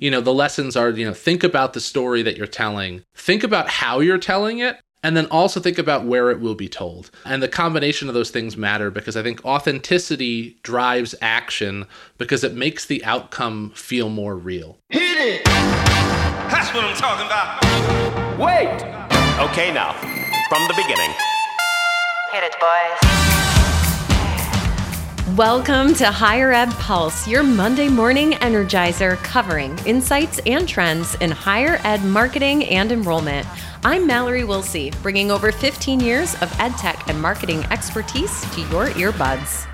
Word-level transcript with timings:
you 0.00 0.10
know, 0.10 0.20
the 0.22 0.34
lessons 0.34 0.76
are, 0.76 0.90
you 0.90 1.04
know, 1.04 1.12
think 1.12 1.44
about 1.44 1.74
the 1.74 1.80
story 1.80 2.22
that 2.22 2.36
you're 2.36 2.46
telling, 2.46 3.04
think 3.14 3.44
about 3.44 3.68
how 3.68 4.00
you're 4.00 4.18
telling 4.18 4.58
it, 4.58 4.80
and 5.02 5.16
then 5.16 5.26
also 5.26 5.60
think 5.60 5.78
about 5.78 6.06
where 6.06 6.30
it 6.30 6.40
will 6.40 6.54
be 6.54 6.68
told. 6.68 7.10
And 7.24 7.42
the 7.42 7.48
combination 7.48 8.08
of 8.08 8.14
those 8.14 8.30
things 8.30 8.56
matter 8.56 8.90
because 8.90 9.16
I 9.16 9.22
think 9.22 9.44
authenticity 9.44 10.58
drives 10.62 11.14
action 11.20 11.86
because 12.18 12.42
it 12.42 12.54
makes 12.54 12.86
the 12.86 13.04
outcome 13.04 13.72
feel 13.74 14.08
more 14.08 14.36
real. 14.36 14.78
Hit 14.88 15.18
it! 15.18 15.44
That's 15.44 16.74
what 16.74 16.84
I'm 16.84 16.96
talking 16.96 17.26
about. 17.26 17.62
Wait! 18.38 18.82
Okay, 19.50 19.72
now, 19.72 19.92
from 20.48 20.66
the 20.66 20.74
beginning. 20.76 21.12
Hit 22.32 22.44
it, 22.44 22.56
boys. 22.58 23.79
Welcome 25.36 25.94
to 25.94 26.06
Higher 26.06 26.50
Ed 26.50 26.70
Pulse, 26.72 27.28
your 27.28 27.42
Monday 27.42 27.88
morning 27.88 28.32
energizer 28.32 29.16
covering 29.18 29.78
insights 29.86 30.40
and 30.40 30.66
trends 30.66 31.14
in 31.16 31.30
higher 31.30 31.78
ed 31.84 32.02
marketing 32.02 32.64
and 32.64 32.90
enrollment. 32.90 33.46
I'm 33.84 34.06
Mallory 34.06 34.42
Willsea, 34.42 35.00
bringing 35.02 35.30
over 35.30 35.52
15 35.52 36.00
years 36.00 36.34
of 36.42 36.52
ed 36.58 36.70
tech 36.78 37.06
and 37.08 37.20
marketing 37.20 37.64
expertise 37.66 38.40
to 38.54 38.62
your 38.62 38.86
earbuds. 38.86 39.68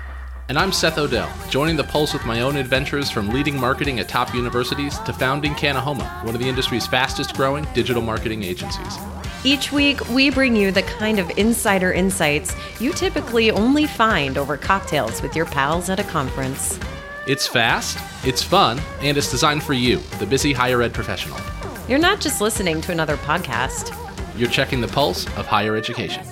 And 0.49 0.59
I'm 0.59 0.71
Seth 0.71 0.97
Odell, 0.97 1.31
joining 1.49 1.75
the 1.75 1.83
Pulse 1.83 2.13
with 2.13 2.25
my 2.25 2.41
own 2.41 2.57
adventures 2.57 3.09
from 3.09 3.29
leading 3.29 3.59
marketing 3.59 3.99
at 3.99 4.07
top 4.07 4.35
universities 4.35 4.99
to 4.99 5.13
founding 5.13 5.53
Kanahoma, 5.53 6.23
one 6.23 6.35
of 6.35 6.41
the 6.41 6.47
industry's 6.47 6.85
fastest 6.85 7.35
growing 7.35 7.65
digital 7.73 8.01
marketing 8.03 8.43
agencies. 8.43 8.97
Each 9.43 9.71
week, 9.71 10.07
we 10.09 10.29
bring 10.29 10.55
you 10.55 10.71
the 10.71 10.81
kind 10.83 11.19
of 11.19 11.29
insider 11.37 11.91
insights 11.91 12.55
you 12.79 12.91
typically 12.91 13.51
only 13.51 13.85
find 13.85 14.37
over 14.37 14.57
cocktails 14.57 15.21
with 15.21 15.35
your 15.35 15.45
pals 15.45 15.89
at 15.89 15.99
a 15.99 16.03
conference. 16.03 16.79
It's 17.27 17.45
fast, 17.45 17.97
it's 18.25 18.41
fun, 18.41 18.79
and 19.01 19.17
it's 19.17 19.29
designed 19.29 19.63
for 19.63 19.73
you, 19.73 19.97
the 20.19 20.25
busy 20.25 20.53
higher 20.53 20.81
ed 20.81 20.93
professional. 20.93 21.39
You're 21.87 21.99
not 21.99 22.19
just 22.19 22.41
listening 22.41 22.81
to 22.81 22.91
another 22.91 23.17
podcast, 23.17 23.93
You're 24.37 24.49
checking 24.49 24.81
the 24.81 24.87
pulse 24.87 25.25
of 25.37 25.45
higher 25.45 25.75
education. 25.75 26.25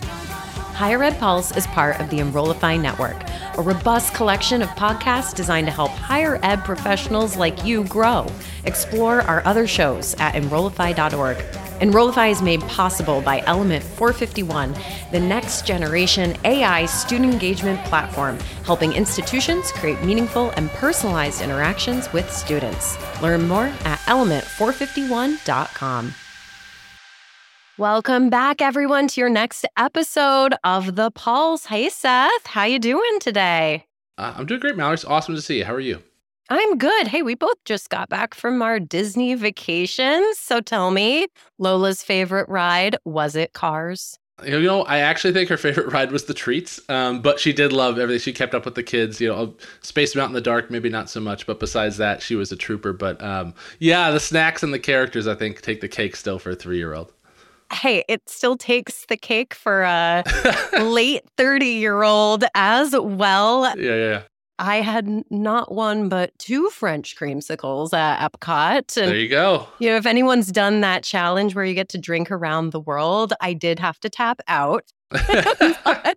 Higher 0.76 1.04
Ed 1.04 1.18
Pulse 1.20 1.56
is 1.56 1.68
part 1.68 2.02
of 2.02 2.09
the 2.09 2.20
Enrollify 2.20 2.76
Network, 2.76 3.16
a 3.58 3.62
robust 3.62 4.14
collection 4.14 4.62
of 4.62 4.68
podcasts 4.72 5.34
designed 5.34 5.68
to 5.68 5.72
help 5.72 5.92
higher 5.92 6.38
ed 6.44 6.66
professionals 6.66 7.38
like 7.38 7.64
you 7.64 7.86
grow. 7.86 8.28
Explore 8.66 9.22
our 9.22 9.42
other 9.46 9.68
shows 9.68 10.16
at 10.16 10.36
enrollify.org. 10.36 11.38
Enrollify 11.80 12.28
is 12.28 12.42
made 12.42 12.59
possible 12.64 13.22
by 13.22 13.42
Element 13.46 13.86
451, 13.86 14.76
the 15.14 15.20
next 15.20 15.66
generation 15.66 16.36
AI 16.44 16.86
student 16.88 17.31
engagement 17.31 17.81
platform, 17.86 18.38
helping 18.66 18.92
institutions 18.92 19.72
create 19.72 20.03
meaningful 20.03 20.50
and 20.58 20.70
personalized 20.72 21.42
interactions 21.42 22.12
with 22.12 22.30
students. 22.30 22.98
Learn 23.22 23.48
more 23.48 23.72
at 23.86 24.00
element451.com. 24.00 26.14
Welcome 27.78 28.30
back, 28.30 28.62
everyone, 28.62 29.09
to 29.09 29.20
your 29.20 29.30
next 29.30 29.66
episode 29.76 30.56
of 30.64 30.95
The 30.95 31.12
Pulse. 31.12 31.66
Hey, 31.66 31.90
Seth, 31.90 32.48
how 32.48 32.64
you 32.64 32.80
doing 32.80 33.20
today? 33.20 33.86
Uh, 34.18 34.34
I'm 34.38 34.45
doing 34.45 34.62
great, 34.62 34.78
Mallory. 34.78 34.94
It's 34.94 35.04
awesome 35.04 35.36
to 35.36 35.42
see 35.42 35.58
you. 35.58 35.66
How 35.66 35.73
are 35.73 35.81
you? 35.81 36.02
I'm 36.50 36.78
good. 36.78 37.08
Hey, 37.08 37.22
we 37.22 37.36
both 37.36 37.62
just 37.66 37.90
got 37.90 38.08
back 38.08 38.34
from 38.34 38.62
our 38.62 38.80
Disney 38.80 39.34
vacations. 39.34 40.40
So 40.40 40.62
tell 40.62 40.90
me, 40.90 41.28
Lola's 41.59 42.02
favorite 42.02 42.48
ride, 42.48 42.96
was 43.03 43.36
it 43.36 43.52
Cars? 43.52 44.18
You 44.46 44.62
know, 44.62 44.84
I 44.84 45.00
actually 45.00 45.34
think 45.34 45.50
her 45.50 45.58
favorite 45.58 45.88
ride 45.92 46.14
was 46.14 46.26
the 46.26 46.34
treats, 46.34 46.80
um, 46.88 47.22
but 47.22 47.42
she 47.42 47.52
did 47.52 47.73
love 47.73 48.00
everything. 48.00 48.22
She 48.22 48.31
kept 48.31 48.56
up 48.56 48.64
with 48.64 48.76
the 48.76 48.84
kids. 48.84 49.20
You 49.20 49.28
know, 49.28 49.53
Space 49.81 50.16
Mountain 50.16 50.31
in 50.31 50.36
the 50.36 50.50
dark, 50.50 50.72
maybe 50.72 50.88
not 50.88 51.09
so 51.09 51.20
much, 51.20 51.46
but 51.46 51.59
besides 51.59 51.98
that, 51.98 52.22
she 52.22 52.36
was 52.36 52.53
a 52.53 52.56
trooper. 52.56 52.94
But 52.94 53.22
um, 53.22 53.53
yeah, 53.80 54.12
the 54.12 54.20
snacks 54.22 54.64
and 54.64 54.73
the 54.73 54.80
characters, 54.80 55.28
I 55.28 55.36
think, 55.36 55.62
take 55.62 55.81
the 55.81 55.90
cake 55.90 56.16
still 56.16 56.40
for 56.40 56.52
a 56.52 56.56
three 56.56 56.78
year 56.78 56.94
old. 56.94 57.12
Hey, 57.74 58.04
it 58.08 58.28
still 58.30 58.58
takes 58.58 59.06
the 59.08 59.18
cake 59.18 59.54
for 59.54 59.84
a 59.84 60.24
late 60.82 61.24
30 61.38 61.66
year 61.66 62.03
old 62.03 62.44
as 62.56 62.96
well. 62.98 63.66
Yeah, 63.66 63.74
yeah, 63.78 63.96
yeah. 63.96 64.22
I 64.58 64.78
had 64.78 65.24
not 65.30 65.74
one 65.74 66.08
but 66.08 66.31
two 66.40 66.70
French 66.70 67.18
creamsicles 67.18 67.94
at 67.94 68.31
Epcot. 68.31 68.96
And 68.98 69.09
There 69.09 69.18
you 69.18 69.28
go. 69.28 69.68
You 69.80 69.90
know, 69.90 69.98
if 69.98 70.06
anyone's 70.06 70.52
done 70.52 70.80
that 70.81 71.04
challenge 71.04 71.56
where 71.56 71.66
you 71.66 71.74
get 71.74 71.90
to 71.90 71.98
drink 71.98 72.31
around 72.31 72.70
the 72.72 72.80
world, 72.80 73.34
I 73.42 73.54
did 73.54 73.80
have 73.80 74.00
to 74.00 74.09
tap 74.09 74.40
out. 74.48 74.86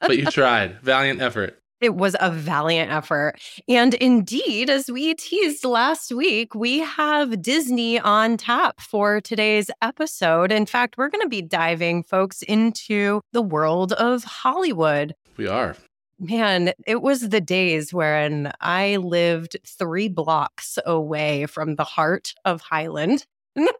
But 0.00 0.18
you 0.18 0.26
tried. 0.26 0.80
Valiant 0.82 1.20
effort. 1.20 1.60
It 1.80 1.94
was 1.94 2.16
a 2.20 2.30
valiant 2.30 2.90
effort. 2.90 3.34
And 3.68 3.94
indeed, 3.94 4.70
as 4.70 4.90
we 4.90 5.14
teased 5.14 5.64
last 5.64 6.10
week, 6.10 6.54
we 6.54 6.78
have 6.78 7.42
Disney 7.42 7.98
on 8.00 8.38
tap 8.38 8.80
for 8.80 9.20
today's 9.20 9.70
episode. 9.82 10.50
In 10.50 10.64
fact, 10.64 10.96
we're 10.96 11.10
going 11.10 11.22
to 11.22 11.28
be 11.28 11.42
diving 11.42 12.02
folks 12.02 12.42
into 12.42 13.20
the 13.32 13.42
world 13.42 13.92
of 13.92 14.24
Hollywood. 14.24 15.14
We 15.36 15.46
are. 15.48 15.76
Man, 16.18 16.72
it 16.86 17.02
was 17.02 17.28
the 17.28 17.42
days 17.42 17.92
wherein 17.92 18.50
I 18.62 18.96
lived 18.96 19.58
three 19.66 20.08
blocks 20.08 20.78
away 20.86 21.44
from 21.44 21.76
the 21.76 21.84
heart 21.84 22.32
of 22.46 22.62
Highland, 22.62 23.26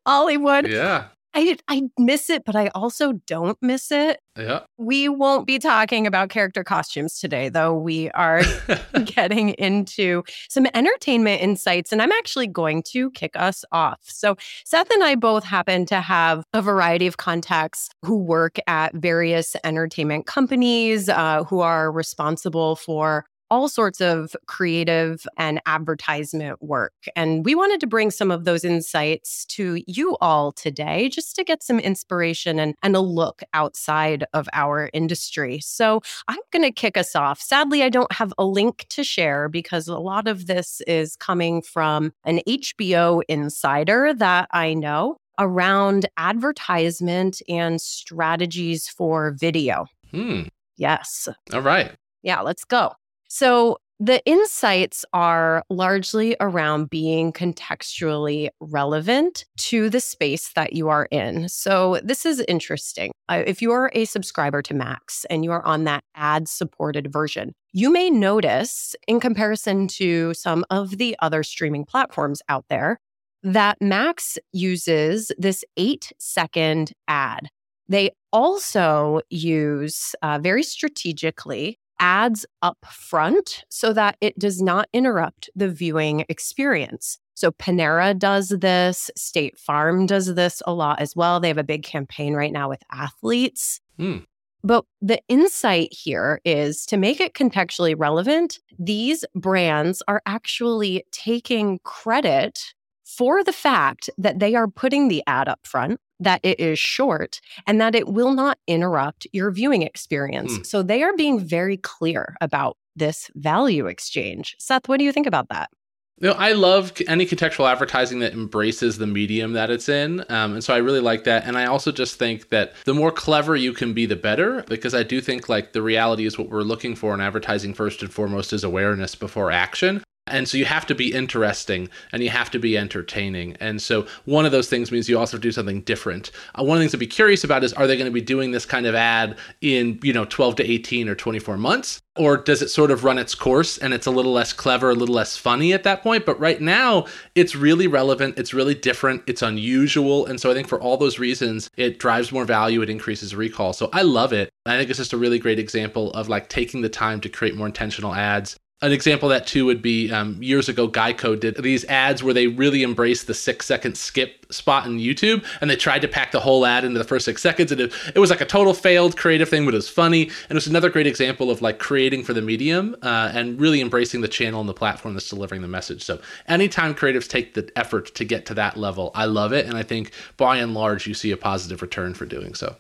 Hollywood. 0.07 0.69
Yeah. 0.69 1.07
I, 1.37 1.59
I 1.69 1.83
miss 1.99 2.31
it, 2.31 2.47
but 2.47 2.57
I 2.57 2.69
also 2.69 3.13
don't 3.13 3.59
miss 3.61 3.93
it. 3.93 4.21
Yeah. 4.39 4.61
We 4.79 5.11
won't 5.11 5.47
be 5.47 5.59
talking 5.59 6.07
about 6.07 6.31
character 6.31 6.65
costumes 6.65 7.19
today, 7.21 7.51
though. 7.51 7.75
We 7.75 8.11
are 8.13 8.41
getting 9.05 9.51
into 9.51 10.23
some 10.49 10.67
entertainment 10.73 11.43
insights, 11.43 11.93
and 11.93 12.01
I'm 12.01 12.13
actually 12.13 12.47
going 12.47 12.83
to 12.93 13.11
kick 13.11 13.33
us 13.37 13.67
off. 13.71 14.01
So, 14.05 14.37
Seth 14.65 14.91
and 14.91 15.05
I 15.05 15.15
both 15.15 15.45
happen 15.45 15.85
to 15.87 16.01
have 16.01 16.43
a 16.55 16.63
variety 16.63 17.07
of 17.07 17.19
contacts 17.19 17.91
who 18.03 18.17
work 18.17 18.57
at 18.67 18.95
various 18.95 19.57
entertainment 19.63 20.25
companies 20.25 21.11
uh, 21.11 21.45
who 21.45 21.61
are 21.61 21.93
responsible 21.93 22.77
for 22.77 23.27
all 23.51 23.69
sorts 23.69 24.01
of 24.01 24.35
creative 24.47 25.27
and 25.37 25.61
advertisement 25.67 26.63
work. 26.63 26.93
And 27.15 27.45
we 27.45 27.55
wanted 27.55 27.81
to 27.81 27.87
bring 27.87 28.11
some 28.11 28.31
of 28.31 28.45
those 28.45 28.65
insights 28.65 29.45
to 29.47 29.83
you 29.87 30.17
all 30.21 30.53
today 30.53 31.09
just 31.09 31.37
to 31.37 31.45
get 31.45 31.63
some 31.63 31.79
inspiration 31.79 32.59
and, 32.59 32.75
and 32.83 32.97
a 32.97 33.01
look 33.01 33.43
outside 33.55 34.25
of 34.33 34.49
our 34.53 34.91
industry. 34.93 35.61
So 35.61 36.03
I'm 36.29 36.39
going 36.53 36.63
to 36.63 36.73
kick 36.73 36.97
us 36.97 37.15
off. 37.15 37.41
Sadly, 37.41 37.83
I 37.83 37.89
don't 37.89 38.13
have 38.13 38.33
a 38.39 38.45
link 38.45 38.87
to 38.91 39.05
share 39.05 39.49
because 39.49 39.89
a 39.89 39.99
lot 39.99 40.29
of 40.29 40.47
this 40.47 40.81
is 40.87 41.17
coming 41.17 41.63
from 41.63 42.13
an 42.25 42.41
HBO 42.49 43.23
insider 43.29 44.13
that 44.15 44.49
I 44.53 44.75
know 44.75 45.19
around 45.39 46.07
advertisement 46.17 47.43
and 47.49 47.81
strategies 47.81 48.89
for 48.89 49.33
video. 49.39 49.87
Hmm. 50.11 50.43
Yes. 50.77 51.29
All 51.53 51.63
right. 51.63 51.93
Yeah, 52.23 52.41
let's 52.41 52.65
go. 52.65 52.93
So 53.29 53.79
the 53.99 54.23
insights 54.27 55.07
are 55.15 55.65
largely 55.71 56.37
around 56.39 56.91
being 56.91 57.33
contextually 57.33 58.51
relevant 58.61 59.47
to 59.57 59.89
the 59.89 60.01
space 60.01 60.53
that 60.55 60.75
you 60.75 60.89
are 60.91 61.07
in. 61.11 61.49
So 61.49 61.99
this 62.05 62.27
is 62.27 62.41
interesting. 62.47 63.13
If 63.31 63.63
you 63.63 63.73
are 63.73 63.91
a 63.95 64.05
subscriber 64.05 64.61
to 64.63 64.75
Max 64.75 65.25
and 65.31 65.45
you 65.45 65.53
are 65.53 65.65
on 65.65 65.85
that 65.85 66.05
ad 66.15 66.47
supported 66.47 67.11
version, 67.11 67.55
you 67.73 67.91
may 67.91 68.11
notice, 68.11 68.95
in 69.09 69.19
comparison 69.19 69.89
to 69.89 70.35
some 70.35 70.65
of 70.69 70.99
the 70.99 71.17
other 71.21 71.43
streaming 71.43 71.87
platforms 71.87 72.43
out 72.51 72.67
there, 72.69 72.99
that 73.43 73.79
Max 73.81 74.37
uses 74.53 75.33
this 75.39 75.65
eight 75.79 76.13
second 76.19 76.93
ad. 77.09 77.49
They 77.89 78.11
also 78.33 79.21
use 79.31 80.15
uh, 80.21 80.39
very 80.43 80.63
strategically 80.63 81.79
ads 81.99 82.47
up 82.63 82.79
front 82.91 83.65
so 83.69 83.93
that 83.93 84.17
it 84.21 84.39
does 84.39 84.61
not 84.61 84.89
interrupt 84.93 85.51
the 85.55 85.69
viewing 85.69 86.25
experience. 86.29 87.19
So 87.35 87.51
Panera 87.51 88.19
does 88.19 88.49
this, 88.49 89.11
State 89.17 89.59
Farm 89.59 90.07
does 90.07 90.35
this 90.35 90.63
a 90.67 90.73
lot 90.73 91.01
as 91.01 91.15
well. 91.15 91.39
They 91.39 91.49
have 91.49 91.59
a 91.59 91.65
big 91.65 91.83
campaign 91.83 92.35
right 92.35 92.53
now 92.53 92.69
with 92.69 92.83
athletes. 92.91 93.81
Hmm. 93.99 94.19
But 94.65 94.85
the 95.01 95.21
insight 95.29 95.93
here 95.93 96.41
is 96.45 96.87
to 96.87 96.97
make 96.97 97.21
it 97.21 97.35
contextually 97.35 97.95
relevant, 97.97 98.59
these 98.79 99.25
brands 99.35 100.03
are 100.09 100.23
actually 100.27 101.05
taking 101.13 101.79
credit 101.85 102.75
for 103.05 103.45
the 103.45 103.53
fact 103.53 104.11
that 104.19 104.41
they 104.41 104.55
are 104.55 104.67
putting 104.67 105.07
the 105.07 105.23
ad 105.27 105.47
up 105.49 105.61
front, 105.65 106.01
that 106.21 106.41
it 106.43 106.59
is 106.61 106.79
short, 106.79 107.41
and 107.67 107.81
that 107.81 107.95
it 107.95 108.09
will 108.09 108.33
not 108.33 108.59
interrupt 108.67 109.27
your 109.33 109.51
viewing 109.51 109.83
experience. 109.83 110.57
Hmm. 110.57 110.63
So 110.63 110.83
they 110.83 111.03
are 111.03 111.15
being 111.17 111.39
very 111.41 111.77
clear 111.77 112.37
about 112.41 112.77
this 112.95 113.31
value 113.35 113.87
exchange. 113.87 114.57
Seth, 114.59 114.89
what 114.89 114.99
do 114.99 115.05
you 115.05 115.13
think 115.13 115.27
about 115.27 115.49
that? 115.51 115.71
You 116.19 116.29
know, 116.29 116.35
I 116.39 116.53
love 116.53 116.95
any 117.09 117.27
contextual 117.27 117.71
advertising 117.71 118.21
that 118.21 118.33
embraces 118.33 118.97
the 118.97 119.07
medium 119.07 119.53
that 119.53 119.69
it's 119.69 119.87
in. 119.87 120.21
Um, 120.31 120.55
and 120.55 120.65
so 120.65 120.73
I 120.73 120.79
really 120.79 121.01
like 121.01 121.25
that. 121.25 121.45
And 121.45 121.59
I 121.59 121.67
also 121.67 121.93
just 121.93 122.19
think 122.19 122.49
that 122.49 122.73
the 122.87 122.95
more 122.95 123.13
clever 123.13 123.55
you 123.55 123.75
can 123.75 123.93
be, 123.93 124.07
the 124.07 124.17
better, 124.17 124.63
because 124.63 124.95
I 124.95 125.03
do 125.03 125.21
think 125.21 125.51
like 125.51 125.75
the 125.75 125.83
reality 125.83 126.25
is 126.25 126.39
what 126.39 126.49
we're 126.49 126.63
looking 126.63 126.97
for 126.97 127.13
in 127.13 127.21
advertising 127.21 127.75
first 127.75 128.01
and 128.01 128.11
foremost 128.11 128.55
is 128.55 128.65
awareness 128.65 129.15
before 129.15 129.51
action. 129.51 130.03
And 130.29 130.49
so 130.49 130.57
you 130.59 130.65
have 130.65 130.87
to 130.87 130.95
be 130.95 131.13
interesting 131.13 131.89
and 132.11 132.23
you 132.23 132.31
have 132.31 132.51
to 132.51 132.59
be 132.59 132.77
entertaining. 132.77 133.57
And 133.61 133.81
so 133.81 134.07
one 134.25 134.45
of 134.45 134.53
those 134.53 134.69
things 134.69 134.91
means 134.91 135.09
you 135.09 135.19
also 135.19 135.39
do 135.39 135.53
something 135.53 135.83
different. 135.83 136.33
Uh, 136.59 136.65
one 136.65 136.77
of 136.77 136.81
the 136.81 136.85
things 136.85 136.93
to 136.93 136.99
be 136.99 137.07
curious 137.07 137.45
about 137.45 137.63
is 137.63 137.73
are 137.75 137.87
they 137.87 137.97
going 137.97 138.11
to 138.11 138.15
be 138.15 138.21
doing 138.21 138.51
this 138.51 138.67
kind 138.67 138.87
of 138.87 138.95
ad 138.95 139.37
in, 139.61 140.01
you 140.03 140.13
know, 140.13 140.25
12 140.25 140.57
to 140.57 140.69
18 140.69 141.09
or 141.09 141.15
24 141.15 141.57
months? 141.57 142.01
Or 142.17 142.37
does 142.39 142.61
it 142.61 142.71
sort 142.71 142.91
of 142.91 143.05
run 143.05 143.19
its 143.19 143.35
course 143.35 143.79
and 143.79 143.95
it's 143.95 144.07
a 144.07 144.11
little 144.11 144.33
less 144.33 144.53
clever, 144.53 144.91
a 144.91 144.95
little 144.95 145.15
less 145.15 145.37
funny 145.37 145.73
at 145.73 145.85
that 145.85 146.03
point? 146.03 146.27
But 146.27 146.41
right 146.41 146.61
now, 146.61 147.07
it's 147.35 147.55
really 147.55 147.87
relevant, 147.87 148.39
it's 148.39 148.55
really 148.55 148.75
different, 148.75 149.23
it's 149.27 149.43
unusual. 149.43 150.27
And 150.27 150.41
so 150.41 150.51
I 150.51 150.55
think 150.55 150.67
for 150.67 150.81
all 150.81 150.97
those 150.97 151.19
reasons, 151.19 151.71
it 151.77 151.99
drives 151.99 152.33
more 152.33 152.45
value, 152.45 152.83
it 152.83 152.91
increases 152.91 153.35
recall. 153.37 153.75
So 153.75 153.91
I 153.93 154.03
love 154.03 154.33
it. 154.33 154.49
I 154.65 154.77
think 154.77 154.91
it's 154.91 154.99
just 154.99 155.13
a 155.13 155.19
really 155.19 155.39
great 155.39 155.59
example 155.59 156.11
of 156.13 156.29
like 156.29 156.49
taking 156.49 156.81
the 156.81 156.89
time 156.89 157.21
to 157.21 157.29
create 157.29 157.55
more 157.55 157.67
intentional 157.67 158.15
ads 158.15 158.57
an 158.83 158.93
example 158.93 159.31
that 159.31 159.47
too 159.47 159.65
would 159.65 159.81
be 159.81 160.13
um, 160.13 160.41
years 160.43 160.69
ago, 160.69 160.87
Geico 160.87 161.39
did 161.39 161.57
these 161.63 161.87
ads 161.87 162.23
where 162.23 162.35
they 162.35 162.47
really 162.47 162.83
embraced 162.83 163.27
the 163.27 163.33
six 163.33 163.65
second 163.65 163.97
skip 163.97 164.53
spot 164.53 164.85
in 164.85 164.99
YouTube 164.99 165.43
and 165.63 165.71
they 165.71 165.77
tried 165.77 166.01
to 166.01 166.09
pack 166.09 166.31
the 166.31 166.41
whole 166.41 166.67
ad 166.67 166.85
into 166.85 166.99
the 166.99 167.05
first 167.05 167.25
six 167.25 167.41
seconds. 167.41 167.73
And 167.73 167.81
it, 167.81 167.93
it 168.15 168.19
was 168.19 168.29
like 168.29 168.43
a 168.43 168.47
total 168.47 168.75
failed 168.75 169.17
creative 169.17 169.49
thing, 169.49 169.65
but 169.65 169.73
it 169.73 169.79
was 169.79 169.89
funny. 169.89 170.25
And 170.25 170.51
it 170.51 170.55
was 170.55 170.67
another 170.67 170.91
great 170.91 171.07
example 171.07 171.51
of 171.51 171.63
like 171.63 171.79
creating 171.79 172.23
for 172.23 172.35
the 172.35 172.43
medium 172.43 172.95
uh, 173.01 173.31
and 173.33 173.59
really 173.59 173.81
embracing 173.81 174.21
the 174.21 174.29
channel 174.29 174.61
and 174.61 174.69
the 174.69 174.75
platform 174.75 175.15
that's 175.15 175.31
delivering 175.31 175.63
the 175.63 175.69
message. 175.69 176.05
So 176.05 176.21
anytime 176.47 176.95
creatives 176.95 177.29
take 177.29 177.55
the 177.55 177.71
effort 177.77 178.15
to 178.15 178.25
get 178.27 178.45
to 178.47 178.55
that 178.55 178.77
level, 178.77 179.11
I 179.15 179.25
love 179.25 179.55
it. 179.55 179.65
And 179.65 179.79
I 179.79 179.85
think 179.85 180.11
by 180.37 180.59
and 180.59 180.75
large, 180.75 181.07
you 181.07 181.15
see 181.15 181.31
a 181.31 181.39
positive 181.39 181.81
return 181.81 182.13
for 182.13 182.27
doing 182.27 182.55
so. 182.55 182.77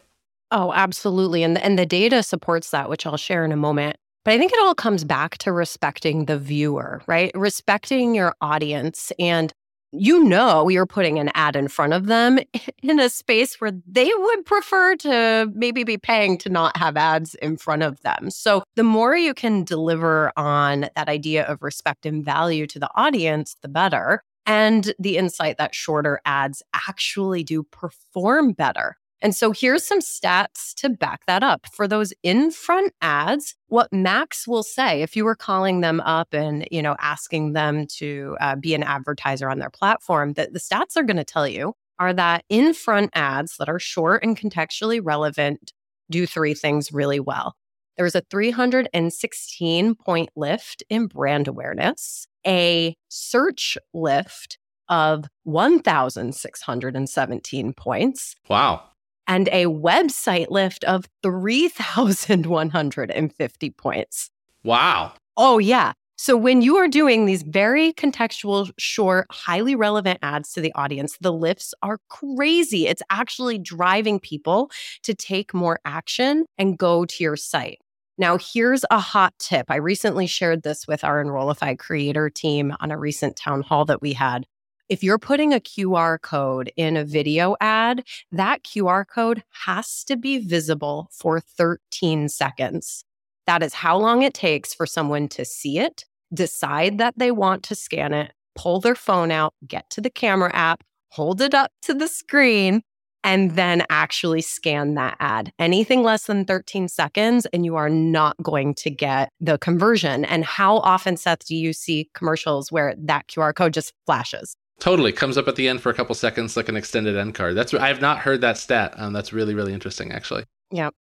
Oh, 0.51 0.75
absolutely. 0.75 1.43
And, 1.43 1.57
and 1.57 1.79
the 1.79 1.87
data 1.87 2.23
supports 2.23 2.71
that, 2.71 2.91
which 2.91 3.07
I'll 3.07 3.17
share 3.17 3.47
in 3.47 3.51
a 3.51 3.57
moment. 3.57 3.97
But 4.27 4.33
I 4.35 4.39
think 4.39 4.53
it 4.53 4.59
all 4.59 4.75
comes 4.75 5.05
back 5.05 5.39
to 5.39 5.53
respecting 5.53 6.25
the 6.25 6.37
viewer, 6.37 7.01
right? 7.07 7.31
Respecting 7.37 8.13
your 8.13 8.35
audience. 8.41 9.13
And 9.21 9.53
you 9.93 10.25
know, 10.25 10.69
you're 10.69 10.85
putting 10.85 11.21
an 11.21 11.31
ad 11.35 11.55
in 11.55 11.69
front 11.69 11.93
of 11.93 12.07
them 12.07 12.41
in 12.83 12.99
a 12.99 13.09
space 13.09 13.61
where 13.61 13.71
they 13.87 14.11
would 14.13 14.45
prefer 14.45 14.97
to 14.97 15.49
maybe 15.55 15.85
be 15.85 15.97
paying 15.97 16.39
to 16.39 16.49
not 16.49 16.77
have 16.77 16.97
ads 16.97 17.37
in 17.37 17.57
front 17.57 17.85
of 17.85 18.01
them. 18.01 18.29
So 18.31 18.65
the 18.75 18.83
more 18.83 19.17
you 19.17 19.33
can 19.33 19.63
deliver 19.63 20.33
on 20.37 20.89
that 20.97 21.09
idea 21.09 21.45
of 21.45 21.63
respect 21.63 22.05
and 22.05 22.25
value 22.25 22.67
to 22.67 22.81
the 22.81 22.91
audience, 22.97 23.55
the 23.63 23.69
better. 23.69 24.25
And 24.45 24.93
the 24.99 25.19
insight 25.19 25.57
that 25.59 25.73
shorter 25.73 26.21
ads 26.25 26.65
actually 26.75 27.45
do 27.45 27.63
perform 27.63 28.55
better. 28.55 28.97
And 29.23 29.35
so 29.35 29.51
here's 29.51 29.83
some 29.85 30.01
stats 30.01 30.75
to 30.77 30.91
back 30.91 31.23
that 31.27 31.43
up. 31.43 31.67
For 31.73 31.89
those 31.89 32.13
in 32.23 32.51
front 32.51 32.93
ads, 33.01 33.55
what 33.69 33.91
Max 33.93 34.47
will 34.47 34.63
say 34.63 35.01
if 35.03 35.17
you 35.17 35.25
were 35.25 35.35
calling 35.35 35.81
them 35.81 36.01
up 36.01 36.35
and, 36.35 36.69
you 36.71 36.83
know, 36.83 36.97
asking 37.01 37.55
them 37.55 37.87
to 37.99 38.37
uh, 38.41 38.57
be 38.57 38.75
an 38.75 38.83
advertiser 38.83 39.49
on 39.49 39.59
their 39.59 39.71
platform, 39.71 40.35
that 40.35 40.53
the 40.53 40.61
stats 40.61 40.97
are 40.97 41.03
going 41.03 41.17
to 41.17 41.25
tell 41.25 41.49
you 41.49 41.73
are 41.99 42.13
that 42.13 42.45
in 42.51 42.75
front 42.75 43.09
ads 43.15 43.57
that 43.57 43.71
are 43.71 43.79
short 43.79 44.23
and 44.23 44.39
contextually 44.39 45.01
relevant 45.03 45.73
do 46.11 46.27
three 46.27 46.53
things 46.53 46.93
really 46.93 47.19
well. 47.19 47.55
There's 47.97 48.15
a 48.15 48.21
316 48.31 49.95
point 49.95 50.29
lift 50.37 50.83
in 50.91 51.07
brand 51.07 51.49
awareness, 51.49 52.27
a 52.47 52.95
search 53.09 53.79
lift 53.95 54.59
of 54.91 55.25
1,617 55.45 57.73
points. 57.73 58.35
Wow 58.49 58.91
and 59.27 59.49
a 59.49 59.65
website 59.67 60.51
lift 60.51 60.85
of 60.85 61.07
3,150 61.23 63.71
points. 63.71 64.31
Wow. 64.65 65.13
Oh, 65.37 65.59
yeah. 65.59 65.93
So 66.19 66.35
when 66.35 66.63
you 66.63 66.77
are 66.77 66.89
doing 66.89 67.27
these 67.27 67.43
very 67.43 67.93
contextual, 67.93 68.73
short, 68.79 69.27
highly 69.31 69.75
relevant 69.75 70.19
ads 70.23 70.53
to 70.55 70.63
the 70.63 70.73
audience, 70.75 71.19
the 71.21 71.33
lifts 71.33 71.75
are 71.83 71.99
crazy. 72.09 72.87
It's 72.87 73.03
actually 73.11 73.59
driving 73.59 74.19
people 74.19 74.71
to 75.03 75.15
take 75.15 75.53
more 75.53 75.79
action 75.85 76.47
and 76.57 76.79
go 76.79 77.05
to 77.05 77.23
your 77.23 77.37
site. 77.37 77.81
Now, 78.17 78.39
here's 78.39 78.83
a 78.91 78.99
hot 78.99 79.35
tip. 79.39 79.67
I 79.69 79.77
recently 79.77 80.27
shared 80.27 80.63
this 80.63 80.89
with 80.89 81.05
our 81.05 81.21
Enrollify 81.21 81.75
creator 81.75 82.31
team 82.31 82.75
on 82.81 82.91
a 82.91 82.99
recent 82.99 83.37
town 83.37 83.61
hall 83.61 83.85
that 83.85 84.01
we 84.01 84.15
had. 84.15 84.47
If 84.89 85.03
you're 85.03 85.19
putting 85.19 85.53
a 85.53 85.59
QR 85.59 86.21
code 86.21 86.71
in 86.77 86.97
a 86.97 87.05
video 87.05 87.57
ad, 87.61 88.05
that 88.31 88.63
QR 88.63 89.05
code 89.05 89.43
has 89.65 90.05
to 90.05 90.17
be 90.17 90.39
visible 90.39 91.09
for 91.11 91.41
13 91.41 92.29
seconds. 92.29 93.05
That 93.49 93.65
is 93.65 93.75
how 93.75 93.99
long 93.99 94.23
it 94.23 94.33
takes 94.33 94.73
for 94.73 94.87
someone 94.87 95.27
to 95.31 95.45
see 95.45 95.81
it, 95.81 96.05
decide 96.33 96.99
that 96.99 97.15
they 97.17 97.33
want 97.33 97.65
to 97.65 97.75
scan 97.75 98.13
it, 98.13 98.33
pull 98.55 98.79
their 98.79 98.95
phone 98.95 99.33
out, 99.33 99.55
get 99.67 99.91
to 99.91 100.01
the 100.01 100.11
camera 100.11 100.55
app, 100.55 100.85
hold 101.09 101.41
it 101.41 101.53
up 101.53 101.73
to 101.83 101.93
the 101.93 102.07
screen, 102.07 102.83
and 103.25 103.57
then 103.57 103.83
actually 103.91 104.41
scan 104.41 104.95
that 104.95 105.17
ad. 105.19 105.53
Anything 105.59 106.05
less 106.05 106.27
than 106.27 106.45
13 106.45 106.87
seconds, 106.87 107.45
and 107.47 107.65
you 107.65 107.75
are 107.75 107.91
not 107.91 108.37
going 108.41 108.73
to 108.75 108.91
get 108.91 109.31
the 109.41 109.59
conversion. 109.59 110.25
And 110.25 110.45
how 110.45 110.77
often, 110.77 111.17
Seth, 111.17 111.45
do 111.45 111.57
you 111.57 111.73
see 111.73 112.09
commercials 112.15 112.71
where 112.71 112.95
that 112.97 113.27
QR 113.27 113.53
code 113.53 113.75
just 113.75 113.93
flashes? 114.07 114.57
Totally 114.79 115.13
comes 115.13 115.39
up 115.39 115.49
at 115.49 115.57
the 115.57 115.69
end 115.69 115.81
for 115.81 115.91
a 115.91 115.95
couple 115.95 116.15
seconds, 116.15 116.57
like 116.57 116.69
an 116.69 116.77
extended 116.77 117.17
end 117.17 117.35
card. 117.35 117.57
That's 117.57 117.73
I 117.73 117.89
have 117.89 118.01
not 118.01 118.19
heard 118.19 118.43
that 118.43 118.59
stat. 118.59 118.95
Um, 118.97 119.13
that's 119.13 119.33
really 119.33 119.55
really 119.55 119.73
interesting, 119.73 120.13
actually. 120.13 120.45
Yep. 120.71 120.95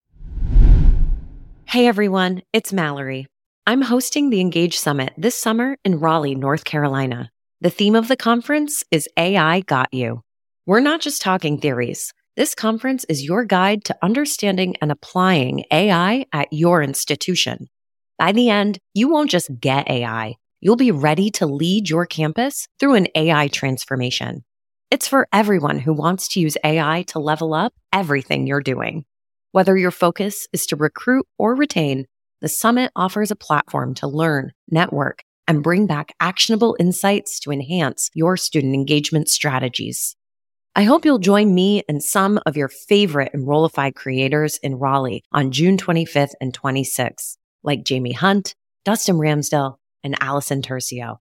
Hey 1.67 1.87
everyone, 1.87 2.43
it's 2.52 2.73
Mallory. 2.73 3.26
I'm 3.67 3.82
hosting 3.82 4.31
the 4.31 4.40
Engage 4.40 4.78
Summit 4.78 5.12
this 5.19 5.37
summer 5.37 5.76
in 5.84 5.99
Raleigh, 5.99 6.34
North 6.34 6.64
Carolina. 6.64 7.31
The 7.61 7.70
theme 7.70 7.94
of 7.96 8.08
the 8.08 8.17
conference 8.17 8.84
is 8.90 9.08
AI 9.17 9.61
Got 9.61 9.93
You. 9.93 10.23
We're 10.67 10.81
not 10.81 11.00
just 11.00 11.20
talking 11.20 11.61
theories. 11.61 12.12
This 12.37 12.55
conference 12.55 13.05
is 13.08 13.25
your 13.25 13.44
guide 13.44 13.84
to 13.84 13.96
understanding 14.02 14.76
and 14.81 14.93
applying 14.93 15.64
AI 15.70 16.26
at 16.32 16.49
your 16.52 16.82
institution. 16.82 17.69
By 18.19 18.32
the 18.32 18.50
end, 18.50 18.78
you 18.94 19.08
won't 19.08 19.31
just 19.31 19.50
get 19.61 19.90
AI 19.90 20.37
you'll 20.66 20.74
be 20.74 20.90
ready 20.90 21.30
to 21.30 21.46
lead 21.46 21.88
your 21.88 22.04
campus 22.04 22.66
through 22.80 22.94
an 22.94 23.06
AI 23.14 23.46
transformation. 23.46 24.42
It's 24.90 25.06
for 25.06 25.28
everyone 25.32 25.78
who 25.78 25.92
wants 25.92 26.26
to 26.30 26.40
use 26.40 26.56
AI 26.64 27.04
to 27.06 27.20
level 27.20 27.54
up 27.54 27.72
everything 27.92 28.48
you're 28.48 28.60
doing. 28.60 29.04
Whether 29.52 29.76
your 29.76 29.92
focus 29.92 30.48
is 30.52 30.66
to 30.66 30.74
recruit 30.74 31.24
or 31.38 31.54
retain, 31.54 32.06
the 32.40 32.48
summit 32.48 32.90
offers 32.96 33.30
a 33.30 33.36
platform 33.36 33.94
to 33.94 34.08
learn, 34.08 34.54
network, 34.68 35.22
and 35.46 35.62
bring 35.62 35.86
back 35.86 36.12
actionable 36.18 36.76
insights 36.80 37.38
to 37.40 37.52
enhance 37.52 38.10
your 38.12 38.36
student 38.36 38.74
engagement 38.74 39.28
strategies. 39.28 40.16
I 40.74 40.82
hope 40.82 41.04
you'll 41.04 41.20
join 41.20 41.54
me 41.54 41.85
and 41.88 42.02
some 42.02 42.40
of 42.44 42.56
your 42.56 42.70
favorite 42.70 43.30
Enrollify 43.32 43.92
creators 43.92 44.56
in 44.64 44.80
Raleigh 44.80 45.23
on 45.30 45.52
June 45.52 45.76
25th 45.76 46.32
and 46.40 46.52
26th, 46.52 47.37
like 47.62 47.85
Jamie 47.85 48.11
Hunt, 48.11 48.56
Dustin 48.85 49.14
Ramsdell, 49.14 49.76
and 50.06 50.16
Allison 50.20 50.62
Turcio. 50.62 51.18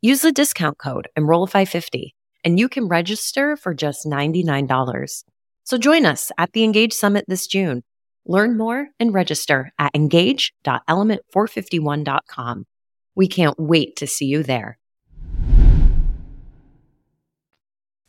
Use 0.00 0.22
the 0.22 0.32
discount 0.32 0.78
code 0.78 1.08
Enrollify50 1.18 2.12
and 2.44 2.58
you 2.58 2.68
can 2.68 2.88
register 2.88 3.56
for 3.56 3.72
just 3.74 4.06
$99. 4.06 5.24
So 5.64 5.76
join 5.76 6.06
us 6.06 6.32
at 6.38 6.52
the 6.52 6.64
Engage 6.64 6.94
Summit 6.94 7.26
this 7.28 7.46
June. 7.46 7.84
Learn 8.24 8.56
more 8.56 8.88
and 9.00 9.12
register 9.12 9.70
at 9.78 9.94
engage.element451.com. 9.94 12.66
We 13.14 13.26
can't 13.26 13.58
wait 13.58 13.96
to 13.96 14.06
see 14.06 14.26
you 14.26 14.42
there. 14.42 14.77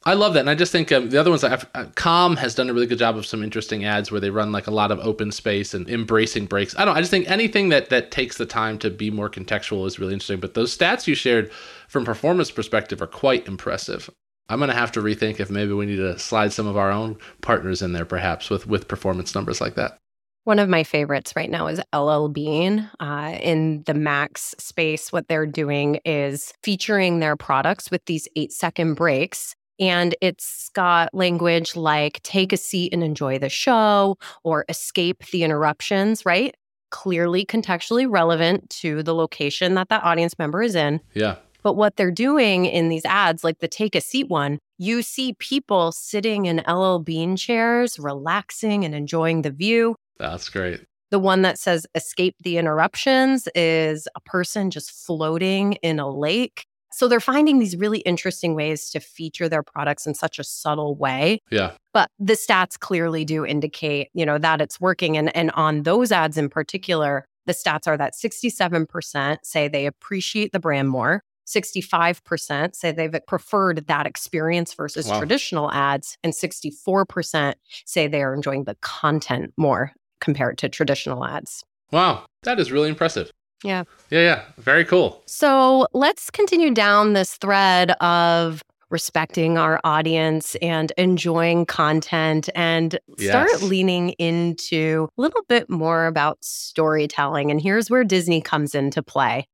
I 0.05 0.13
love 0.13 0.33
that, 0.33 0.41
and 0.41 0.49
I 0.49 0.55
just 0.55 0.71
think 0.71 0.93
um, 0.93 1.09
the 1.09 1.19
other 1.19 1.29
ones, 1.29 1.43
uh, 1.43 1.61
Calm 1.95 2.37
has 2.37 2.55
done 2.55 2.69
a 2.69 2.73
really 2.73 2.87
good 2.87 2.99
job 2.99 3.17
of 3.17 3.25
some 3.25 3.43
interesting 3.43 3.83
ads 3.83 4.09
where 4.09 4.21
they 4.21 4.29
run 4.29 4.53
like 4.53 4.67
a 4.67 4.71
lot 4.71 4.91
of 4.91 4.99
open 4.99 5.29
space 5.29 5.73
and 5.73 5.89
embracing 5.89 6.45
breaks. 6.45 6.73
I 6.77 6.85
don't. 6.85 6.95
I 6.95 7.01
just 7.01 7.11
think 7.11 7.29
anything 7.29 7.67
that 7.69 7.89
that 7.89 8.09
takes 8.09 8.37
the 8.37 8.45
time 8.45 8.79
to 8.79 8.89
be 8.89 9.11
more 9.11 9.29
contextual 9.29 9.85
is 9.85 9.99
really 9.99 10.13
interesting. 10.13 10.39
But 10.39 10.53
those 10.53 10.75
stats 10.75 11.05
you 11.05 11.15
shared 11.15 11.51
from 11.89 12.05
performance 12.05 12.49
perspective 12.49 13.01
are 13.01 13.07
quite 13.07 13.45
impressive. 13.45 14.09
I'm 14.47 14.59
gonna 14.59 14.73
have 14.73 14.93
to 14.93 15.01
rethink 15.01 15.41
if 15.41 15.49
maybe 15.49 15.73
we 15.73 15.85
need 15.85 15.97
to 15.97 16.17
slide 16.17 16.53
some 16.53 16.65
of 16.65 16.77
our 16.77 16.91
own 16.91 17.17
partners 17.41 17.81
in 17.81 17.91
there, 17.91 18.05
perhaps 18.05 18.49
with 18.49 18.67
with 18.67 18.87
performance 18.87 19.35
numbers 19.35 19.59
like 19.59 19.75
that. 19.75 19.97
One 20.45 20.59
of 20.59 20.69
my 20.69 20.83
favorites 20.83 21.33
right 21.35 21.49
now 21.49 21.67
is 21.67 21.81
LL 21.93 22.29
Bean. 22.29 22.89
Uh, 23.01 23.37
in 23.41 23.83
the 23.85 23.93
Max 23.93 24.55
space, 24.57 25.11
what 25.11 25.27
they're 25.27 25.45
doing 25.45 25.99
is 26.05 26.53
featuring 26.63 27.19
their 27.19 27.35
products 27.35 27.91
with 27.91 28.05
these 28.05 28.29
eight 28.37 28.53
second 28.53 28.93
breaks 28.93 29.55
and 29.79 30.15
it's 30.21 30.69
got 30.73 31.13
language 31.13 31.75
like 31.75 32.21
take 32.23 32.53
a 32.53 32.57
seat 32.57 32.93
and 32.93 33.03
enjoy 33.03 33.39
the 33.39 33.49
show 33.49 34.17
or 34.43 34.65
escape 34.69 35.25
the 35.31 35.43
interruptions, 35.43 36.25
right? 36.25 36.55
Clearly 36.91 37.45
contextually 37.45 38.07
relevant 38.09 38.69
to 38.81 39.03
the 39.03 39.15
location 39.15 39.75
that 39.75 39.89
that 39.89 40.03
audience 40.03 40.37
member 40.37 40.61
is 40.61 40.75
in. 40.75 40.99
Yeah. 41.13 41.37
But 41.61 41.73
what 41.73 41.97
they're 41.97 42.11
doing 42.11 42.65
in 42.65 42.89
these 42.89 43.05
ads, 43.05 43.43
like 43.43 43.59
the 43.59 43.67
take 43.67 43.95
a 43.95 44.01
seat 44.01 44.29
one, 44.29 44.59
you 44.77 45.01
see 45.01 45.33
people 45.39 45.91
sitting 45.91 46.45
in 46.45 46.63
LL 46.67 46.99
Bean 46.99 47.35
chairs, 47.35 47.99
relaxing 47.99 48.85
and 48.85 48.95
enjoying 48.95 49.41
the 49.41 49.51
view. 49.51 49.95
That's 50.17 50.49
great. 50.49 50.81
The 51.11 51.19
one 51.19 51.41
that 51.41 51.57
says 51.57 51.87
escape 51.95 52.35
the 52.43 52.57
interruptions 52.57 53.47
is 53.55 54.07
a 54.15 54.21
person 54.21 54.69
just 54.69 54.91
floating 54.91 55.73
in 55.81 55.99
a 55.99 56.09
lake. 56.09 56.65
So 56.91 57.07
they're 57.07 57.19
finding 57.19 57.59
these 57.59 57.75
really 57.75 57.99
interesting 57.99 58.55
ways 58.55 58.89
to 58.91 58.99
feature 58.99 59.47
their 59.47 59.63
products 59.63 60.07
in 60.07 60.13
such 60.15 60.39
a 60.39 60.43
subtle 60.43 60.95
way. 60.95 61.39
Yeah. 61.51 61.71
But 61.93 62.09
the 62.19 62.33
stats 62.33 62.79
clearly 62.79 63.25
do 63.25 63.45
indicate, 63.45 64.09
you 64.13 64.25
know, 64.25 64.37
that 64.37 64.61
it's 64.61 64.81
working. 64.81 65.17
And 65.17 65.35
and 65.35 65.51
on 65.51 65.83
those 65.83 66.11
ads 66.11 66.37
in 66.37 66.49
particular, 66.49 67.25
the 67.45 67.53
stats 67.53 67.87
are 67.87 67.97
that 67.97 68.13
67% 68.13 69.37
say 69.43 69.67
they 69.67 69.85
appreciate 69.85 70.51
the 70.51 70.59
brand 70.59 70.89
more. 70.89 71.21
65% 71.47 72.75
say 72.75 72.91
they've 72.91 73.15
preferred 73.27 73.87
that 73.87 74.05
experience 74.05 74.73
versus 74.75 75.07
Wow. 75.07 75.17
traditional 75.17 75.71
ads, 75.71 76.15
and 76.23 76.31
64% 76.31 77.55
say 77.85 78.07
they 78.07 78.21
are 78.21 78.35
enjoying 78.35 78.65
the 78.65 78.75
content 78.81 79.51
more 79.57 79.91
compared 80.21 80.59
to 80.59 80.69
traditional 80.69 81.25
ads. 81.25 81.63
Wow. 81.91 82.25
That 82.43 82.59
is 82.59 82.71
really 82.71 82.89
impressive. 82.89 83.31
Yeah. 83.63 83.83
Yeah. 84.09 84.19
Yeah. 84.21 84.41
Very 84.57 84.85
cool. 84.85 85.21
So 85.25 85.87
let's 85.93 86.29
continue 86.29 86.71
down 86.73 87.13
this 87.13 87.35
thread 87.37 87.91
of 88.01 88.63
respecting 88.89 89.57
our 89.57 89.79
audience 89.83 90.55
and 90.63 90.91
enjoying 90.97 91.65
content 91.65 92.49
and 92.55 92.97
start 93.19 93.49
Yes. 93.51 93.61
leaning 93.61 94.09
into 94.17 95.07
a 95.15 95.21
little 95.21 95.43
bit 95.47 95.69
more 95.69 96.07
about 96.07 96.39
storytelling. 96.41 97.51
And 97.51 97.61
here's 97.61 97.89
where 97.91 98.03
Disney 98.03 98.41
comes 98.41 98.73
into 98.73 99.03
play. 99.03 99.45